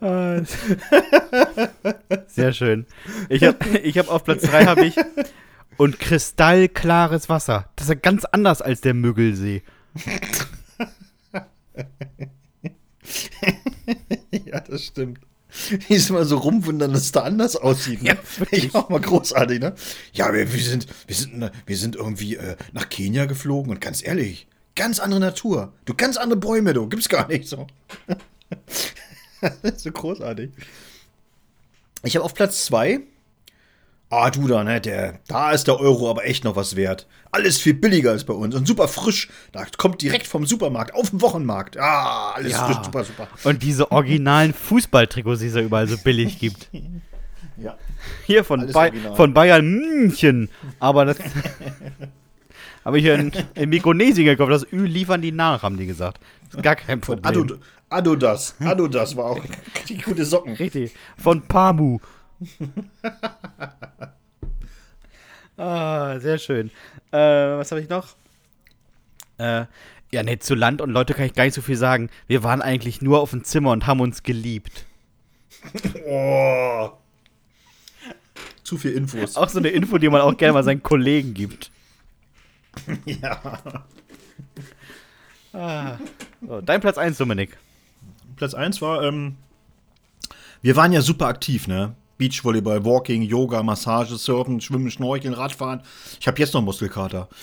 [2.26, 2.86] Sehr schön.
[3.28, 4.96] Ich habe ich hab auf Platz 3 habe ich
[5.76, 7.68] und kristallklares Wasser.
[7.76, 9.62] Das ist ja ganz anders als der Müggelsee.
[14.46, 15.20] Ja, das stimmt.
[15.88, 18.02] Die ist immer so rumwundern, dass es da anders aussieht.
[18.02, 18.10] Ne?
[18.10, 18.16] Ja.
[18.50, 19.74] Ich auch mal großartig, ne?
[20.12, 24.02] Ja, wir, wir, sind, wir, sind, wir sind irgendwie äh, nach Kenia geflogen und ganz
[24.02, 25.72] ehrlich, ganz andere Natur.
[25.84, 26.88] Du, ganz andere Bäume, du.
[26.88, 27.66] Gibt's gar nicht so.
[29.40, 30.50] das ist so großartig.
[32.04, 33.00] Ich habe auf Platz zwei
[34.14, 37.06] Ah, du da, ne, der, da ist der Euro aber echt noch was wert.
[37.30, 39.30] Alles viel billiger als bei uns und super frisch.
[39.52, 41.78] Da kommt direkt vom Supermarkt auf den Wochenmarkt.
[41.78, 42.82] Ah, alles Ja.
[42.84, 43.26] super, super.
[43.44, 46.68] Und diese originalen Fußballtrikots, die es ja überall so billig gibt.
[47.58, 47.76] Ja.
[48.26, 49.14] Hier von, original.
[49.14, 50.48] von Bayern München.
[50.80, 51.18] Aber das.
[52.84, 54.50] Habe ich hier in, in Mikronesien gekauft.
[54.50, 56.20] Das Ü liefern die nach, haben die gesagt.
[56.50, 57.24] Ist gar kein Problem.
[57.24, 57.56] Ado,
[57.88, 58.54] Adodas.
[58.60, 59.40] Adodas war auch
[59.88, 60.54] die gute Socken.
[60.54, 60.94] Richtig.
[61.16, 61.98] Von Pamu.
[65.56, 66.70] ah, sehr schön.
[67.12, 68.16] Äh, was habe ich noch?
[69.38, 69.66] Äh,
[70.12, 72.10] ja, nee, zu Land und Leute kann ich gar nicht so viel sagen.
[72.26, 74.84] Wir waren eigentlich nur auf dem Zimmer und haben uns geliebt.
[76.06, 76.90] Oh.
[78.64, 79.36] Zu viel Infos.
[79.36, 81.70] Auch so eine Info, die man auch gerne mal seinen Kollegen gibt.
[83.04, 83.60] Ja.
[85.52, 85.98] Ah.
[86.46, 87.58] So, dein Platz 1, Dominik.
[88.36, 89.36] Platz 1 war, ähm,
[90.62, 91.94] wir waren ja super aktiv, ne?
[92.18, 95.82] Beachvolleyball, Walking, Yoga, Massage, Surfen, Schwimmen, Schnorcheln, Radfahren.
[96.20, 97.28] Ich habe jetzt noch Muskelkater.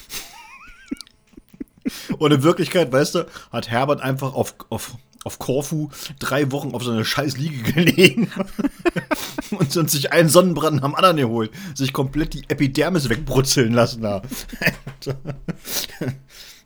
[2.17, 6.83] Und in Wirklichkeit, weißt du, hat Herbert einfach auf, auf, auf Korfu drei Wochen auf
[6.83, 8.31] so eine scheiß Liege gelegen
[9.59, 11.51] und und sich einen Sonnenbrand am anderen geholt.
[11.75, 14.21] Sich komplett die Epidermis wegbrutzeln lassen da.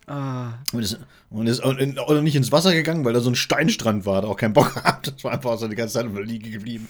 [0.06, 0.56] Ah.
[0.74, 3.36] Und ist, und ist auch in- auch nicht ins Wasser gegangen, weil da so ein
[3.36, 5.08] Steinstrand war, hat auch keinen Bock gehabt.
[5.16, 6.90] Das war einfach so die ganze Zeit auf der Liege geblieben.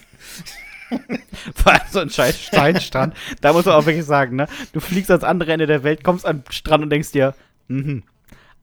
[1.56, 3.14] Vor allem so ein scheiß Steinstrand.
[3.42, 4.48] da muss man auch wirklich sagen, ne?
[4.74, 7.36] Du fliegst ans andere Ende der Welt, kommst an den Strand und denkst dir,
[7.68, 8.02] mhm,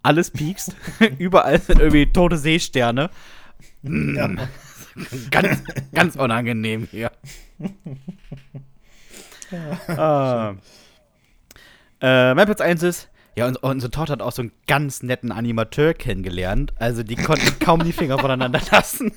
[0.03, 0.75] alles piekst.
[1.19, 3.09] Überall sind irgendwie tote Seesterne.
[3.83, 4.37] Mm,
[5.31, 5.63] ganz,
[5.93, 7.11] ganz unangenehm hier.
[9.89, 10.55] ah.
[12.01, 15.33] äh, mein Platz 1 ist, ja, und, unsere Tochter hat auch so einen ganz netten
[15.33, 16.73] Animateur kennengelernt.
[16.79, 19.13] Also die konnten kaum die Finger voneinander lassen.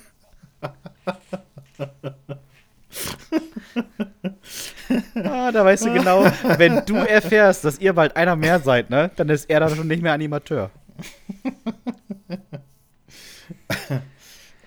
[5.16, 6.26] Ah, da weißt du genau,
[6.58, 9.88] wenn du erfährst, dass ihr bald einer mehr seid, ne, dann ist er dann schon
[9.88, 10.70] nicht mehr Animateur.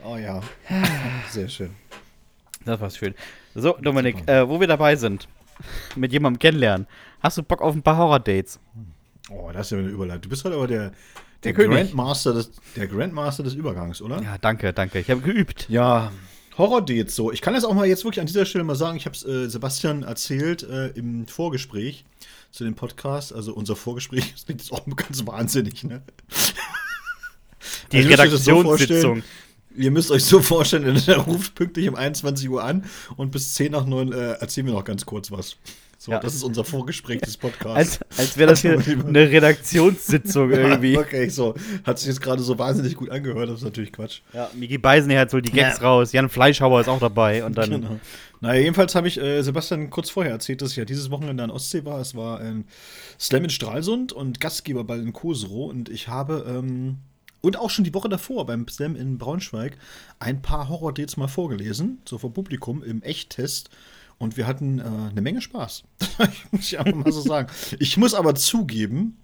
[0.08, 0.40] Oh ja.
[1.30, 1.70] Sehr schön.
[2.64, 3.14] Das war's schön.
[3.56, 5.26] So, Dominik, äh, wo wir dabei sind,
[5.96, 6.86] mit jemandem kennenlernen,
[7.20, 8.60] hast du Bock auf ein paar Horror-Dates?
[9.30, 10.22] Oh, das ist ja eine Überleitung.
[10.22, 10.92] Du bist halt aber der,
[11.42, 11.66] der, Der.
[11.66, 14.22] Grandmaster des, der Grandmaster des Übergangs, oder?
[14.22, 15.00] Ja, danke, danke.
[15.00, 15.68] Ich habe geübt.
[15.68, 16.12] Ja,
[16.56, 17.32] Horror-Dates so.
[17.32, 18.96] Ich kann das auch mal jetzt wirklich an dieser Stelle mal sagen.
[18.96, 22.04] Ich habe es äh, Sebastian erzählt äh, im Vorgespräch
[22.52, 23.32] zu dem Podcast.
[23.32, 26.02] Also unser Vorgespräch, das klingt jetzt auch ganz wahnsinnig, ne?
[27.90, 29.22] Die Also so Redaktionssitzung.
[29.76, 32.84] Ihr müsst euch so vorstellen, der ruft pünktlich um 21 Uhr an
[33.16, 35.56] und bis 10 nach 9 äh, erzählen wir noch ganz kurz was.
[35.98, 36.20] So, Ja.
[36.20, 38.00] das ist unser Vorgespräch des Podcasts.
[38.02, 40.98] als als wäre das hier eine Redaktionssitzung irgendwie.
[40.98, 41.54] Okay, so.
[41.84, 44.20] Hat sich jetzt gerade so wahnsinnig gut angehört, das ist natürlich Quatsch.
[44.34, 45.84] Ja, Miki Beisenherz hat so die Gags Ja.
[45.88, 46.12] raus.
[46.12, 47.44] Jan Fleischhauer ist auch dabei.
[47.44, 47.70] Und dann.
[47.70, 48.00] Genau.
[48.42, 51.50] Naja, jedenfalls habe ich äh, Sebastian kurz vorher erzählt, dass ich ja dieses Wochenende an
[51.50, 51.98] Ostsee war.
[52.00, 52.66] Es war ein
[53.18, 56.98] Slam in Stralsund und Gastgeberball in Koserow und ich habe ähm,
[57.40, 59.78] und auch schon die Woche davor beim Slam in Braunschweig
[60.18, 63.70] ein paar Horror-Dates mal vorgelesen, so vor Publikum im Echttest.
[64.18, 65.84] Und wir hatten äh, eine Menge Spaß.
[66.00, 67.52] ich muss ich einfach mal so sagen.
[67.78, 69.18] Ich muss aber zugeben,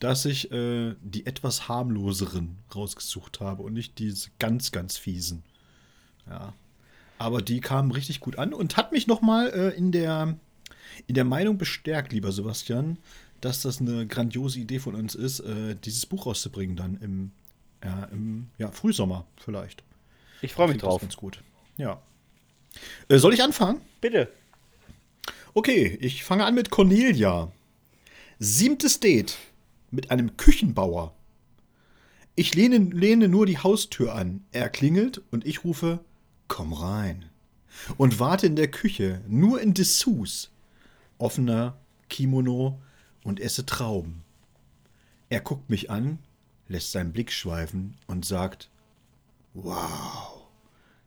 [0.00, 5.42] dass ich äh, die etwas harmloseren rausgesucht habe und nicht diese ganz, ganz fiesen.
[6.28, 6.52] Ja.
[7.18, 10.36] Aber die kamen richtig gut an und hat mich nochmal äh, in, der,
[11.06, 12.96] in der Meinung bestärkt, lieber Sebastian,
[13.40, 17.32] dass das eine grandiose Idee von uns ist, äh, dieses Buch rauszubringen dann im,
[17.84, 19.82] ja, im ja, Frühsommer vielleicht.
[20.42, 21.00] Ich freue mich Klingt das drauf.
[21.00, 21.42] Ganz gut.
[21.76, 22.00] Ja.
[23.08, 23.80] Äh, soll ich anfangen?
[24.00, 24.32] Bitte.
[25.54, 27.50] Okay, ich fange an mit Cornelia.
[28.38, 29.36] Siebtes Date
[29.90, 31.14] mit einem Küchenbauer.
[32.36, 34.44] Ich lehne, lehne nur die Haustür an.
[34.52, 36.00] Er klingelt und ich rufe,
[36.46, 37.24] komm rein.
[37.96, 40.50] Und warte in der Küche, nur in Dessous.
[41.18, 41.76] Offener
[42.08, 42.80] Kimono
[43.24, 44.22] und esse Trauben.
[45.30, 46.18] Er guckt mich an,
[46.68, 48.70] lässt seinen Blick schweifen und sagt,
[49.54, 50.46] wow,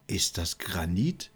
[0.07, 1.31] ist das Granit?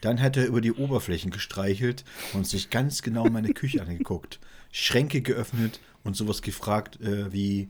[0.00, 4.38] Dann hat er über die Oberflächen gestreichelt und sich ganz genau meine Küche angeguckt,
[4.70, 7.68] Schränke geöffnet und sowas gefragt äh, wie,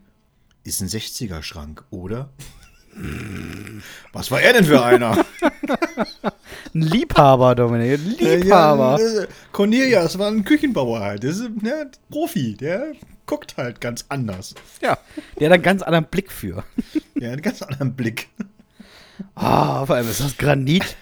[0.65, 2.31] ist ein 60er-Schrank, oder?
[4.13, 5.25] Was war er denn für einer?
[6.75, 8.01] Ein Liebhaber, Dominik.
[8.01, 8.99] Ein Liebhaber.
[9.01, 11.25] Ja, äh, Cornelia, das war ein Küchenbauer halt.
[11.25, 12.93] Das ist ne, Profi, der
[13.31, 14.55] guckt halt ganz anders.
[14.83, 14.99] Ja,
[15.39, 16.65] der hat einen ganz anderen Blick für.
[17.15, 18.29] Der hat einen ganz anderen Blick.
[19.37, 20.97] Ah, vor allem ist das Granit.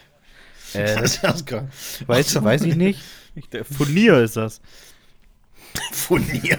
[0.75, 1.69] Äh, Das ist das gar-
[2.07, 3.01] weißt du, weiß ich nicht.
[3.35, 4.61] Ich, der Furnier ist das.
[5.93, 6.59] Furnier.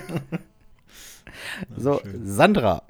[1.77, 2.81] So, Sandra.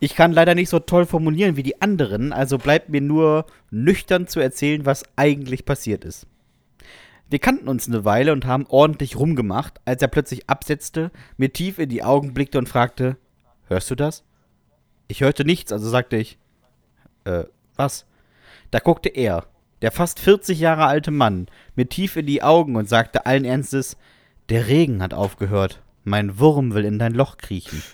[0.00, 4.26] Ich kann leider nicht so toll formulieren wie die anderen, also bleibt mir nur nüchtern
[4.26, 6.26] zu erzählen, was eigentlich passiert ist.
[7.30, 11.78] Wir kannten uns eine Weile und haben ordentlich rumgemacht, als er plötzlich absetzte, mir tief
[11.78, 13.18] in die Augen blickte und fragte:
[13.66, 14.24] Hörst du das?
[15.08, 16.38] Ich hörte nichts, also sagte ich:
[17.24, 17.44] Äh,
[17.76, 18.06] was?
[18.70, 19.46] Da guckte er,
[19.82, 23.98] der fast 40 Jahre alte Mann, mir tief in die Augen und sagte allen Ernstes:
[24.48, 25.82] Der Regen hat aufgehört.
[26.04, 27.82] Mein Wurm will in dein Loch kriechen.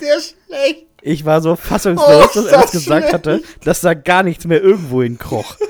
[0.00, 0.93] Der ist schlecht.
[1.06, 3.12] Ich war so fassungslos, Oh, dass er das gesagt schlecht.
[3.12, 5.56] hatte, dass da gar nichts mehr irgendwo hinkroch.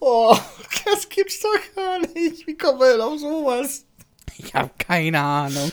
[0.00, 0.36] Oh,
[0.84, 2.46] das gibt's doch gar nicht.
[2.46, 3.84] Wie kommt man denn auf sowas?
[4.38, 5.72] Ich hab keine Ahnung.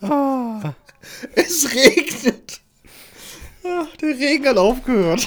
[1.34, 2.60] Es regnet.
[3.66, 5.26] Ach, der Regen hat aufgehört.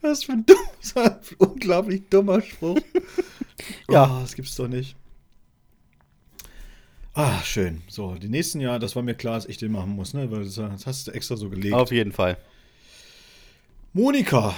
[0.00, 2.78] Was für ein dummer, unglaublich dummer Spruch.
[3.88, 4.18] Ja.
[4.18, 4.96] Oh, das gibt's doch nicht.
[7.14, 7.82] Ah, schön.
[7.88, 10.30] So, die nächsten Jahre, das war mir klar, dass ich den machen muss, ne?
[10.30, 11.74] Weil das, das hast du extra so gelegt.
[11.74, 12.38] Auf jeden Fall.
[13.92, 14.54] Monika,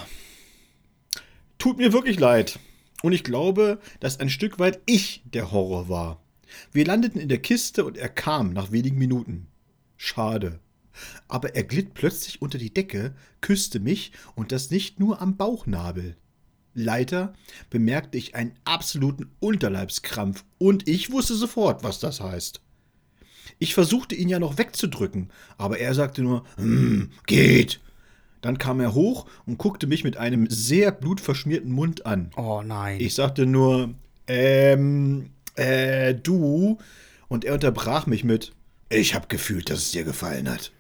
[1.59, 2.61] tut mir wirklich leid.
[3.03, 6.23] Und ich glaube, dass ein Stück weit ich der Horror war.
[6.73, 9.49] Wir landeten in der Kiste und er kam nach wenigen Minuten.
[9.97, 10.61] Schade.
[11.29, 16.17] Aber er glitt plötzlich unter die Decke, küsste mich und das nicht nur am Bauchnabel.
[16.75, 17.35] Leider
[17.71, 22.61] bemerkte ich einen absoluten Unterleibskrampf und ich wusste sofort, was das heißt.
[23.59, 27.81] Ich versuchte ihn ja noch wegzudrücken, aber er sagte nur, hm, geht.
[28.41, 32.31] Dann kam er hoch und guckte mich mit einem sehr blutverschmierten Mund an.
[32.37, 33.01] Oh nein.
[33.01, 33.95] Ich sagte nur,
[34.27, 36.79] ähm, äh, du.
[37.29, 38.53] Und er unterbrach mich mit,
[38.91, 40.73] ich hab gefühlt, dass es dir gefallen hat.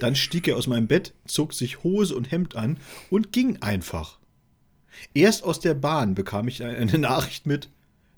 [0.00, 2.78] Dann stieg er aus meinem Bett, zog sich Hose und Hemd an
[3.10, 4.18] und ging einfach.
[5.14, 7.68] Erst aus der Bahn bekam ich eine Nachricht mit,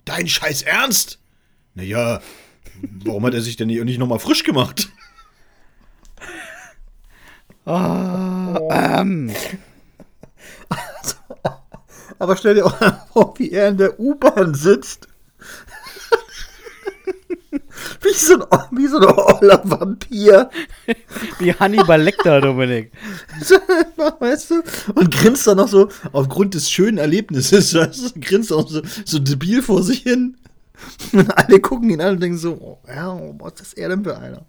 [0.05, 1.19] dein Scheiß Ernst?
[1.73, 2.21] Naja,
[3.03, 4.89] warum hat er sich denn nicht nochmal frisch gemacht?
[7.65, 9.31] ähm,
[12.19, 15.07] Aber stell dir auch mal vor, wie er in der U-Bahn sitzt.
[18.01, 20.49] wie, so ein, wie so ein oller Vampir.
[21.39, 22.91] wie Hannibal Lecter, Dominik.
[24.19, 24.63] weißt du?
[24.95, 27.73] Und grinst dann noch so aufgrund des schönen Erlebnisses.
[27.75, 28.19] Weißt du?
[28.19, 30.37] Grinst auch so, so debil vor sich hin.
[31.13, 34.17] Und alle gucken ihn an und denken so, oh, ja, was ist er denn für
[34.17, 34.45] einer?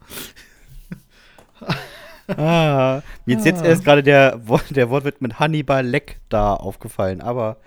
[2.29, 7.59] Ah, ist jetzt erst gerade der, Wort- der Wortwitz mit Hannibal Lecter aufgefallen, aber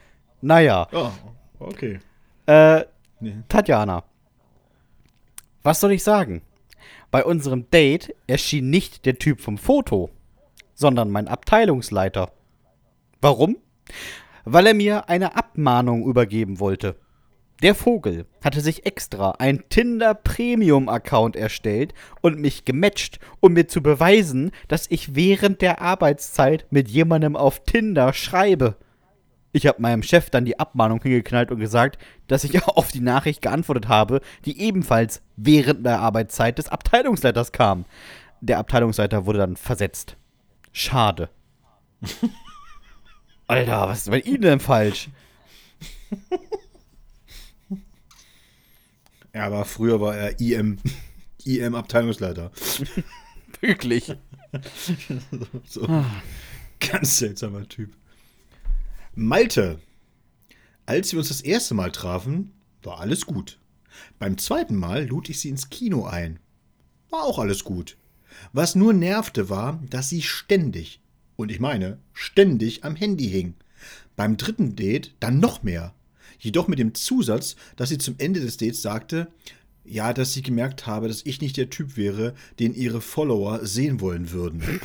[0.41, 0.87] naja.
[0.91, 1.11] Oh,
[1.59, 1.99] okay.
[2.45, 2.83] Äh,
[3.21, 3.33] Nee.
[3.47, 4.03] Tatjana.
[5.65, 6.43] Was soll ich sagen?
[7.09, 10.11] Bei unserem Date erschien nicht der Typ vom Foto,
[10.75, 12.31] sondern mein Abteilungsleiter.
[13.19, 13.57] Warum?
[14.43, 16.97] Weil er mir eine Abmahnung übergeben wollte.
[17.63, 23.67] Der Vogel hatte sich extra ein Tinder Premium Account erstellt und mich gematcht, um mir
[23.67, 28.75] zu beweisen, dass ich während der Arbeitszeit mit jemandem auf Tinder schreibe.
[29.55, 31.97] Ich habe meinem Chef dann die Abmahnung hingeknallt und gesagt,
[32.27, 37.85] dass ich auf die Nachricht geantwortet habe, die ebenfalls während der Arbeitszeit des Abteilungsleiters kam.
[38.41, 40.17] Der Abteilungsleiter wurde dann versetzt.
[40.73, 41.29] Schade.
[43.47, 45.07] Alter, was ist bei Ihnen denn falsch?
[49.33, 50.79] Ja, aber früher war er IM,
[51.45, 52.51] IM-Abteilungsleiter.
[53.61, 54.13] Wirklich.
[55.63, 55.87] So.
[56.81, 57.95] Ganz seltsamer Typ.
[59.17, 59.79] Malte.
[60.85, 62.51] Als wir uns das erste Mal trafen,
[62.83, 63.59] war alles gut.
[64.19, 66.37] Beim zweiten Mal lud ich sie ins Kino ein.
[67.09, 67.95] War auch alles gut.
[68.51, 70.99] Was nur nervte, war, dass sie ständig,
[71.37, 73.53] und ich meine ständig am Handy hing.
[74.17, 75.93] Beim dritten Date dann noch mehr.
[76.37, 79.29] Jedoch mit dem Zusatz, dass sie zum Ende des Dates sagte,
[79.85, 84.01] ja, dass sie gemerkt habe, dass ich nicht der Typ wäre, den ihre Follower sehen
[84.01, 84.61] wollen würden.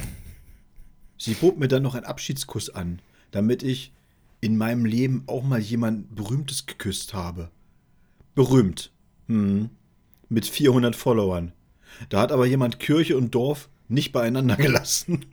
[1.18, 3.92] Sie bot mir dann noch einen Abschiedskuss an, damit ich
[4.40, 7.50] in meinem Leben auch mal jemand Berühmtes geküsst habe.
[8.34, 8.92] Berühmt.
[9.26, 9.70] Hm.
[10.28, 11.52] Mit 400 Followern.
[12.08, 15.26] Da hat aber jemand Kirche und Dorf nicht beieinander gelassen.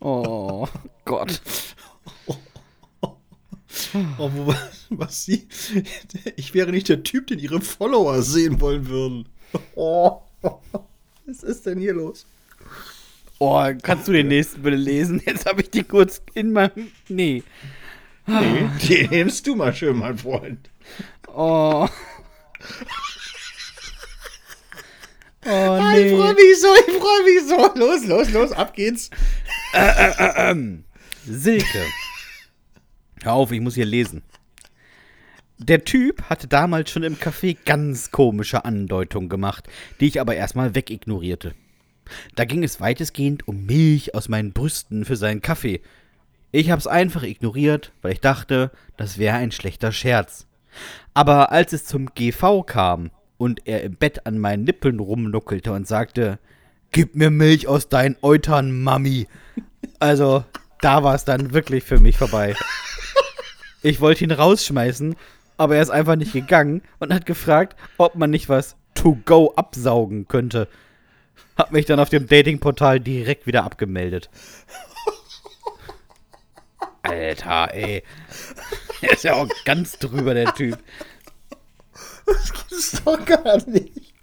[0.00, 0.66] Oh
[1.04, 1.40] Gott.
[4.18, 4.54] Oh, wo,
[4.90, 5.46] was sie.
[6.36, 9.28] Ich wäre nicht der Typ, den ihre Follower sehen wollen würden.
[9.74, 10.20] Oh.
[11.26, 12.26] Was ist denn hier los?
[13.38, 15.22] Oh, kannst du den nächsten bitte lesen?
[15.24, 16.90] Jetzt habe ich die kurz in meinem.
[17.08, 17.42] Nee.
[18.40, 20.70] Nee, den nimmst du mal schön, mein Freund.
[21.28, 21.88] Oh.
[25.46, 26.16] Oh, Ich nee.
[26.16, 27.78] freue mich so, ich freue mich so.
[27.78, 29.08] Los, los, los, ab geht's.
[31.24, 31.84] Silke.
[33.22, 34.22] Hör auf, ich muss hier lesen.
[35.56, 39.68] Der Typ hatte damals schon im Café ganz komische Andeutungen gemacht,
[40.00, 41.54] die ich aber erstmal wegignorierte.
[42.34, 45.80] Da ging es weitestgehend um Milch aus meinen Brüsten für seinen Kaffee.
[46.50, 50.46] Ich hab's einfach ignoriert, weil ich dachte, das wäre ein schlechter Scherz.
[51.12, 55.86] Aber als es zum GV kam und er im Bett an meinen Nippeln rumnuckelte und
[55.86, 56.38] sagte,
[56.90, 59.28] Gib mir Milch aus deinen Eutern, Mami.
[59.98, 60.44] Also,
[60.80, 62.54] da war es dann wirklich für mich vorbei.
[63.82, 65.14] Ich wollte ihn rausschmeißen,
[65.56, 69.52] aber er ist einfach nicht gegangen und hat gefragt, ob man nicht was to go
[69.54, 70.66] absaugen könnte.
[71.56, 74.30] Hab mich dann auf dem Datingportal direkt wieder abgemeldet.
[77.02, 78.02] Alter, ey.
[79.00, 80.78] Er ist ja auch ganz drüber, der Typ.
[82.26, 84.14] Das gibt's doch gar nicht.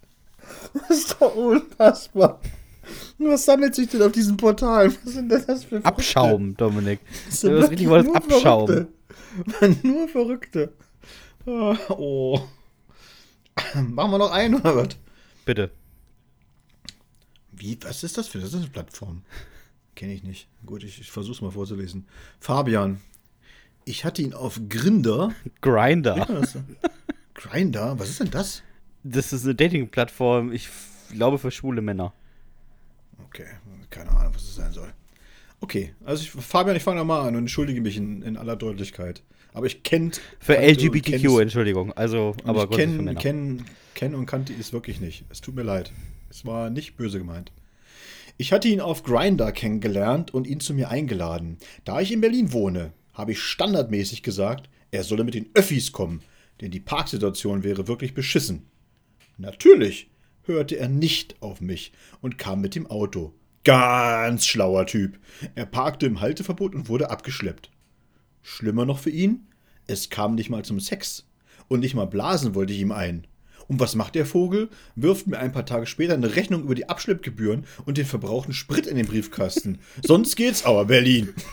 [0.73, 2.39] Das ist doch unfassbar.
[3.17, 4.93] Was sammelt sich denn auf diesem Portal?
[5.03, 5.87] Was sind denn das für Verrückte?
[5.87, 6.99] Abschaum, Dominik.
[7.27, 8.67] Das sind hast richtig nur Abschaum.
[8.67, 8.87] Verrückte.
[9.83, 10.73] Nur Verrückte.
[11.45, 12.39] Ah, Oh.
[13.73, 14.89] Machen wir noch einen oder was?
[15.45, 15.71] Bitte.
[17.51, 19.23] Wie, was ist das für das ist eine Plattform?
[19.95, 20.47] Kenne ich nicht.
[20.65, 22.05] Gut, ich, ich versuche es mal vorzulesen.
[22.39, 22.99] Fabian.
[23.85, 25.33] Ich hatte ihn auf Grinder.
[25.61, 26.27] Grinder.
[27.33, 27.97] Grinder?
[27.97, 28.61] Was ist denn das?
[29.03, 30.69] Das ist eine Dating-Plattform, ich
[31.11, 32.13] glaube für schwule Männer.
[33.25, 33.45] Okay,
[33.89, 34.91] keine Ahnung, was es sein soll.
[35.61, 39.23] Okay, also ich, Fabian, ich fange mal an und entschuldige mich in, in aller Deutlichkeit.
[39.53, 41.93] Aber ich kennt Für LGBTQ, Entschuldigung.
[41.93, 45.23] Also, aber ich kenne kenn, kenn und kannte es wirklich nicht.
[45.29, 45.93] Es tut mir leid.
[46.29, 47.51] Es war nicht böse gemeint.
[48.37, 51.57] Ich hatte ihn auf Grinder kennengelernt und ihn zu mir eingeladen.
[51.85, 56.21] Da ich in Berlin wohne, habe ich standardmäßig gesagt, er solle mit den Öffis kommen,
[56.59, 58.67] denn die Parksituation wäre wirklich beschissen.
[59.37, 60.09] Natürlich
[60.43, 63.33] hörte er nicht auf mich und kam mit dem Auto.
[63.63, 65.17] Ganz schlauer Typ.
[65.55, 67.71] Er parkte im Halteverbot und wurde abgeschleppt.
[68.41, 69.47] Schlimmer noch für ihn,
[69.87, 71.25] es kam nicht mal zum Sex.
[71.67, 73.25] Und nicht mal blasen wollte ich ihm ein.
[73.67, 74.69] Und was macht der Vogel?
[74.95, 78.85] Wirft mir ein paar Tage später eine Rechnung über die Abschleppgebühren und den verbrauchten Sprit
[78.87, 79.79] in den Briefkasten.
[80.03, 81.33] Sonst geht's aber, Berlin.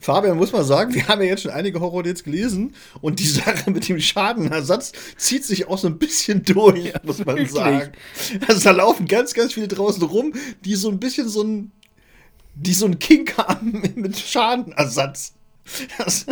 [0.00, 3.70] Fabian, muss man sagen, wir haben ja jetzt schon einige Horror-Dates gelesen und die Sache
[3.70, 7.50] mit dem Schadenersatz zieht sich auch so ein bisschen durch, muss man wirklich.
[7.50, 7.92] sagen.
[8.46, 10.32] Also da laufen ganz, ganz viele draußen rum,
[10.64, 11.72] die so ein bisschen so ein,
[12.54, 15.34] die so ein Kink haben mit Schadenersatz.
[15.98, 16.26] Das,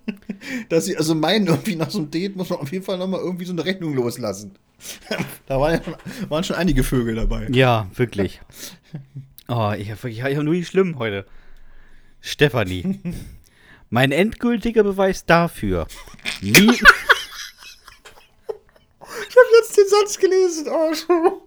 [0.68, 3.20] dass sie also meinen, irgendwie nach so einem Date muss man auf jeden Fall nochmal
[3.20, 4.54] irgendwie so eine Rechnung loslassen.
[5.46, 5.94] Da waren, ja schon,
[6.28, 7.48] waren schon einige Vögel dabei.
[7.50, 8.40] Ja, wirklich.
[9.48, 11.24] Oh, ich habe ich hab nur die Schlimmen heute.
[12.20, 12.98] Stefanie.
[13.90, 15.86] Mein endgültiger Beweis dafür.
[16.40, 16.82] Nie, Ich
[19.36, 20.66] habe jetzt den Satz gelesen.
[20.68, 21.40] Oh, schon.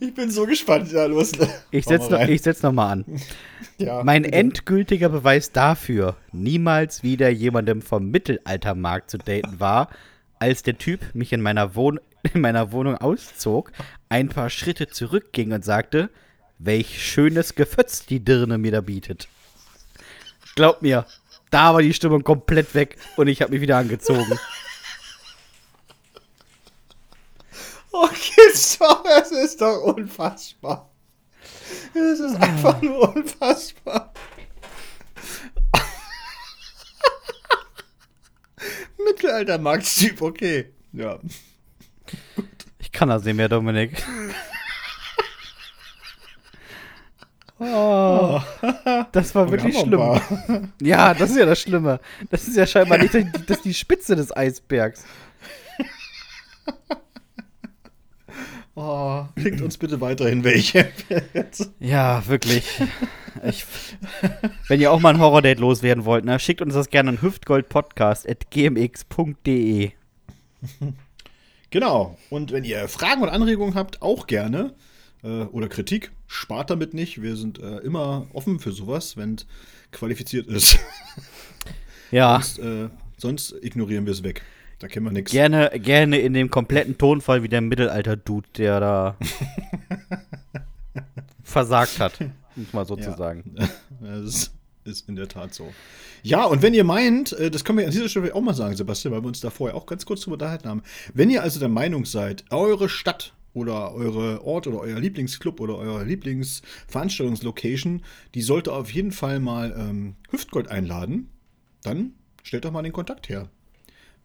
[0.00, 0.90] Ich bin so gespannt.
[0.92, 1.32] Ja, los.
[1.70, 3.04] ich mal noch, ich setz noch mal an.
[3.78, 4.36] ja, Mein bitte.
[4.36, 9.88] endgültiger Beweis dafür, niemals wieder jemandem vom Mittelaltermarkt zu daten war,
[10.38, 12.00] als der Typ mich in meiner, Wohn
[12.34, 13.72] in meiner Wohnung auszog,
[14.08, 16.10] ein paar Schritte zurückging und sagte,
[16.58, 19.28] welch schönes Gefötz die Dirne mir da bietet.
[20.56, 21.06] Glaub mir,
[21.50, 24.38] da war die Stimmung komplett weg und ich habe mich wieder angezogen.
[27.92, 29.04] Oh, geht's doch.
[29.04, 30.90] Es ist doch unfassbar.
[31.94, 34.12] Es ist einfach nur unfassbar.
[39.04, 40.72] Mittelaltermarktstyp, okay.
[40.92, 41.18] Ja.
[42.78, 44.02] Ich kann das nicht mehr, Dominik.
[47.60, 48.40] Oh,
[49.10, 50.72] das war wirklich Wir schlimm.
[50.80, 51.98] Ja, das ist ja das Schlimme.
[52.30, 53.14] Das ist ja scheinbar nicht
[53.48, 55.04] das die Spitze des Eisbergs.
[58.80, 60.92] Oh, schickt uns bitte weiterhin welche.
[61.80, 62.64] Ja, wirklich.
[63.44, 63.66] Ich,
[64.68, 69.90] wenn ihr auch mal ein Horror-Date loswerden wollt, ne, schickt uns das gerne an hüftgoldpodcast.gmx.de.
[71.70, 72.16] Genau.
[72.30, 74.74] Und wenn ihr Fragen und Anregungen habt, auch gerne.
[75.24, 77.20] Äh, oder Kritik, spart damit nicht.
[77.20, 79.48] Wir sind äh, immer offen für sowas, wenn es
[79.90, 80.78] qualifiziert ist.
[82.10, 84.44] Ja, sonst, äh, sonst ignorieren wir es weg.
[84.78, 85.32] Da kennen wir nichts.
[85.32, 89.16] gerne, gerne in dem kompletten Tonfall wie der Mittelalter-Dude, der da
[91.42, 93.54] versagt hat, um es mal so zu sagen.
[94.00, 94.52] Das ist,
[94.84, 95.72] ist in der Tat so.
[96.22, 98.76] Ja, und wenn ihr meint, äh, das können wir an dieser Stelle auch mal sagen,
[98.76, 100.84] Sebastian, weil wir uns da vorher auch ganz kurz drüber unterhalten haben.
[101.12, 105.76] Wenn ihr also der Meinung seid, eure Stadt oder eure Ort oder euer Lieblingsclub oder
[105.76, 108.04] euer Lieblingsveranstaltungslocation,
[108.36, 111.28] die sollte auf jeden Fall mal ähm, Hüftgold einladen,
[111.82, 112.12] dann
[112.44, 113.50] stellt doch mal den Kontakt her.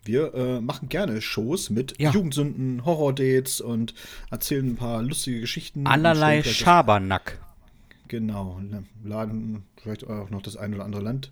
[0.06, 2.12] Wir äh, machen gerne Shows mit Ja.
[2.12, 3.94] Jugendsünden, Horror-Dates und
[4.32, 5.88] erzählen ein paar lustige Geschichten.
[5.88, 7.40] Allerlei Schabernack.
[8.10, 8.60] Genau.
[9.04, 11.32] Laden vielleicht auch noch das ein oder andere Land.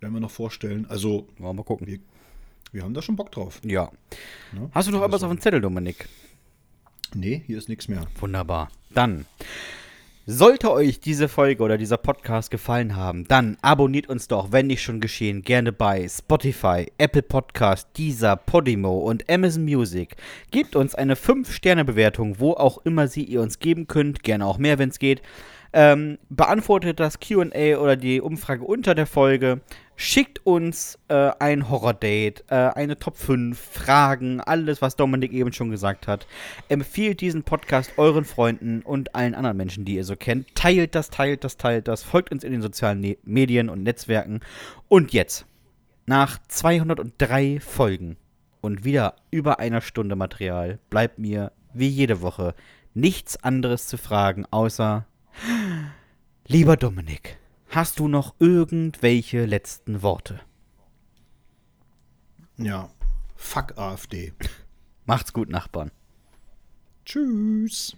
[0.00, 0.86] Werden wir noch vorstellen.
[0.88, 1.86] Also, Wollen wir mal gucken.
[1.86, 1.98] wir,
[2.72, 3.60] wir haben da schon Bock drauf.
[3.64, 3.90] Ja.
[4.52, 4.70] Ne?
[4.72, 6.08] Hast du noch etwas auf dem Zettel, Dominik?
[7.14, 8.06] Nee, hier ist nichts mehr.
[8.20, 8.70] Wunderbar.
[8.90, 9.26] Dann.
[10.26, 14.80] Sollte euch diese Folge oder dieser Podcast gefallen haben, dann abonniert uns doch, wenn nicht
[14.80, 20.16] schon geschehen, gerne bei Spotify, Apple Podcast, Deezer, Podimo und Amazon Music.
[20.50, 24.78] Gebt uns eine 5-Sterne-Bewertung, wo auch immer sie ihr uns geben könnt, gerne auch mehr,
[24.78, 25.20] wenn es geht.
[25.74, 29.60] Ähm, beantwortet das QA oder die Umfrage unter der Folge.
[29.96, 35.70] Schickt uns äh, ein Horror-Date, äh, eine Top 5, Fragen, alles, was Dominik eben schon
[35.70, 36.26] gesagt hat.
[36.68, 40.54] Empfiehlt diesen Podcast euren Freunden und allen anderen Menschen, die ihr so kennt.
[40.54, 42.02] Teilt das, teilt das, teilt das.
[42.02, 44.40] Folgt uns in den sozialen ne Medien und Netzwerken.
[44.88, 45.46] Und jetzt,
[46.06, 48.16] nach 203 Folgen
[48.60, 52.54] und wieder über einer Stunde Material, bleibt mir, wie jede Woche,
[52.94, 55.06] nichts anderes zu fragen, außer
[56.46, 57.38] Lieber Dominik,
[57.74, 60.40] hast du noch irgendwelche letzten Worte?
[62.56, 62.90] Ja.
[63.36, 64.32] Fuck AfD.
[65.06, 65.90] Macht's gut, Nachbarn.
[67.04, 67.96] Tschüss.